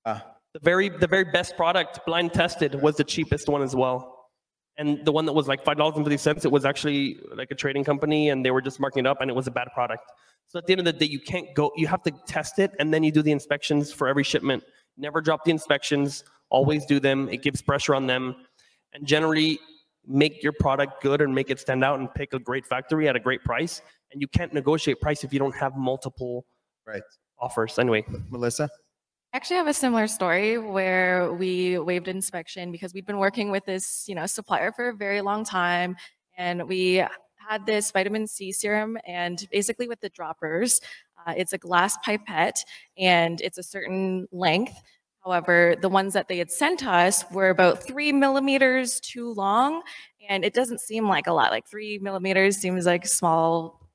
[0.04, 0.24] Ah.
[0.54, 4.15] The very the very best product, blind tested, was the cheapest one as well.
[4.78, 7.50] And the one that was like five dollars and fifty cents, it was actually like
[7.50, 9.68] a trading company, and they were just marking it up, and it was a bad
[9.74, 10.12] product.
[10.46, 11.72] So at the end of the day, you can't go.
[11.76, 14.64] You have to test it, and then you do the inspections for every shipment.
[14.96, 16.24] Never drop the inspections.
[16.50, 17.28] Always do them.
[17.30, 18.36] It gives pressure on them,
[18.92, 19.58] and generally
[20.06, 23.16] make your product good and make it stand out and pick a great factory at
[23.16, 23.82] a great price.
[24.12, 26.46] And you can't negotiate price if you don't have multiple
[26.86, 27.02] Right.
[27.40, 27.76] offers.
[27.78, 28.68] Anyway, Melissa?
[29.36, 33.66] I actually have a similar story where we waived inspection because we'd been working with
[33.66, 35.94] this, you know, supplier for a very long time,
[36.38, 37.04] and we
[37.46, 40.80] had this vitamin C serum, and basically with the droppers,
[41.26, 42.64] uh, it's a glass pipette,
[42.96, 44.80] and it's a certain length.
[45.22, 49.82] However, the ones that they had sent us were about three millimeters too long,
[50.30, 51.50] and it doesn't seem like a lot.
[51.50, 53.85] Like three millimeters seems like small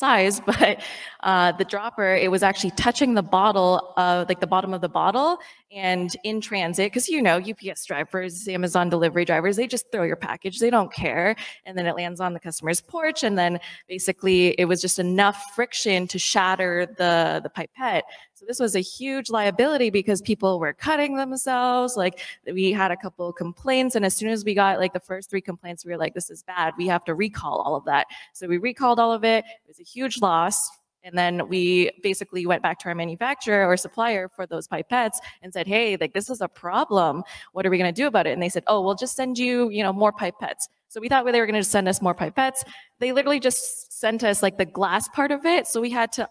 [0.00, 0.82] size, but
[1.22, 4.88] uh, the dropper, it was actually touching the bottle, uh, like the bottom of the
[4.88, 5.38] bottle,
[5.70, 10.16] and in transit, because you know, UPS drivers, Amazon delivery drivers, they just throw your
[10.16, 14.48] package, they don't care, and then it lands on the customer's porch, and then basically
[14.58, 18.04] it was just enough friction to shatter the the pipette.
[18.40, 21.94] So this was a huge liability because people were cutting themselves.
[21.94, 22.20] Like
[22.50, 25.42] we had a couple complaints, and as soon as we got like the first three
[25.42, 26.72] complaints, we were like, "This is bad.
[26.78, 29.44] We have to recall all of that." So we recalled all of it.
[29.44, 30.70] It was a huge loss.
[31.04, 35.52] And then we basically went back to our manufacturer or supplier for those pipettes and
[35.52, 37.22] said, "Hey, like this is a problem.
[37.52, 39.36] What are we going to do about it?" And they said, "Oh, we'll just send
[39.36, 42.14] you, you know, more pipettes." So we thought they were going to send us more
[42.14, 42.64] pipettes.
[43.00, 45.66] They literally just sent us like the glass part of it.
[45.66, 46.26] So we had to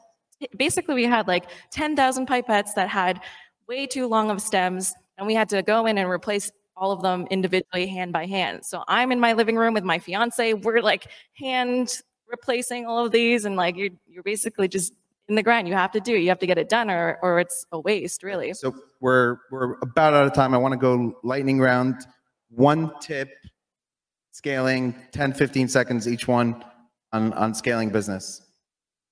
[0.55, 3.21] basically we had like 10,000 pipettes that had
[3.67, 7.01] way too long of stems and we had to go in and replace all of
[7.01, 8.65] them individually hand by hand.
[8.65, 10.53] So I'm in my living room with my fiance.
[10.53, 14.93] We're like hand replacing all of these and like you're you're basically just
[15.27, 15.67] in the grind.
[15.67, 16.21] You have to do it.
[16.21, 18.53] You have to get it done or or it's a waste really.
[18.53, 20.53] So we're we're about out of time.
[20.53, 21.95] I want to go lightning round.
[22.49, 23.29] One tip,
[24.31, 26.63] scaling 10, 15 seconds each one
[27.11, 28.48] on, on scaling business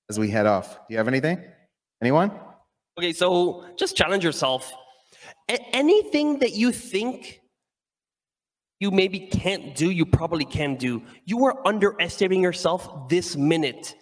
[0.08, 0.74] as we head off.
[0.74, 1.42] Do you have anything?
[2.02, 2.32] Anyone?
[2.98, 4.72] Okay, so just challenge yourself.
[5.48, 7.40] A- anything that you think
[8.80, 11.02] you maybe can't do, you probably can do.
[11.24, 13.94] You are underestimating yourself this minute.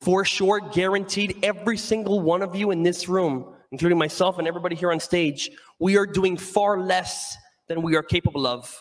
[0.00, 4.76] For sure, guaranteed, every single one of you in this room, including myself and everybody
[4.76, 7.36] here on stage, we are doing far less
[7.68, 8.72] than we are capable of.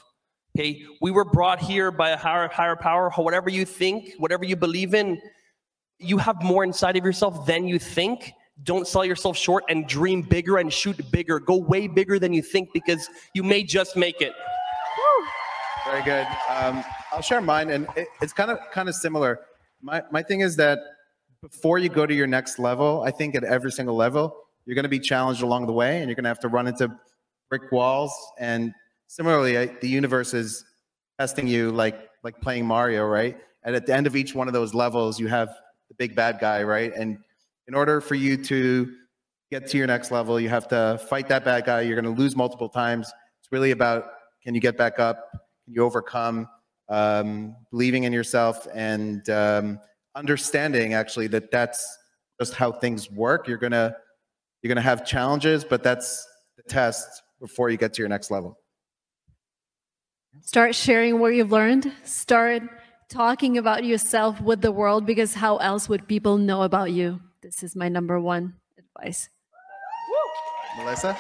[0.58, 4.56] Okay, we were brought here by a higher, higher power, whatever you think, whatever you
[4.56, 5.20] believe in,
[6.00, 8.34] you have more inside of yourself than you think.
[8.64, 11.40] Don't sell yourself short and dream bigger and shoot bigger.
[11.40, 14.34] Go way bigger than you think because you may just make it.
[15.86, 16.28] Very good.
[16.50, 19.42] Um, I'll share mine, and it, it's kind of kind of similar.
[19.82, 20.80] My my thing is that
[21.42, 24.36] before you go to your next level, I think at every single level,
[24.66, 26.68] you're going to be challenged along the way, and you're going to have to run
[26.68, 26.90] into
[27.50, 28.12] brick walls.
[28.40, 28.74] And
[29.08, 30.66] similarly, I, the universe is
[31.20, 33.38] testing you like like playing Mario, right?
[33.64, 35.50] And at the end of each one of those levels, you have
[35.90, 36.94] the big bad guy, right?
[36.94, 37.18] And
[37.68, 38.92] in order for you to
[39.52, 41.82] get to your next level, you have to fight that bad guy.
[41.82, 43.12] You're going to lose multiple times.
[43.42, 44.06] It's really about
[44.44, 45.30] can you get back up?
[45.66, 46.48] Can you overcome?
[46.88, 49.80] Um, believing in yourself and um,
[50.14, 51.98] understanding actually that that's
[52.40, 53.48] just how things work.
[53.48, 53.96] You're gonna
[54.62, 56.28] you're gonna have challenges, but that's
[56.58, 58.60] the test before you get to your next level.
[60.42, 61.92] Start sharing what you've learned.
[62.04, 62.62] Start
[63.10, 67.22] talking about yourself with the world because how else would people know about you?
[67.42, 69.30] This is my number one advice.
[70.78, 71.18] Melissa?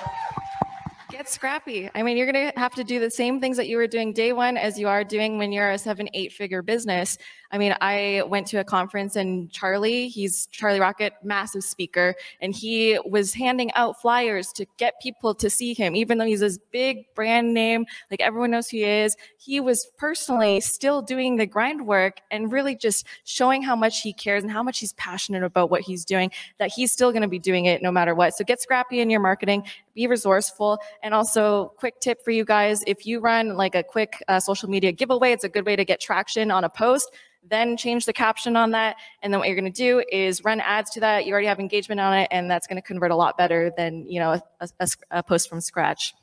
[1.10, 1.90] Get scrappy.
[1.94, 4.12] I mean, you're going to have to do the same things that you were doing
[4.12, 7.18] day one as you are doing when you're a seven, eight figure business.
[7.52, 12.54] I mean, I went to a conference and Charlie, he's Charlie Rocket, massive speaker, and
[12.54, 16.58] he was handing out flyers to get people to see him, even though he's this
[16.72, 19.16] big brand name, like everyone knows who he is.
[19.38, 24.12] He was personally still doing the grind work and really just showing how much he
[24.12, 27.28] cares and how much he's passionate about what he's doing, that he's still going to
[27.28, 28.36] be doing it no matter what.
[28.36, 30.80] So get scrappy in your marketing, be resourceful.
[31.06, 34.70] And also, quick tip for you guys if you run like a quick uh, social
[34.70, 37.12] media giveaway, it's a good way to get traction on a post
[37.50, 38.96] then change the caption on that.
[39.22, 41.26] And then what you're going to do is run ads to that.
[41.26, 44.06] You already have engagement on it, and that's going to convert a lot better than,
[44.10, 46.14] you know, a, a- a post from scratch.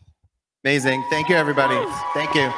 [0.64, 1.04] Amazing.
[1.10, 1.80] Thank you, everybody.
[2.14, 2.52] Thank you.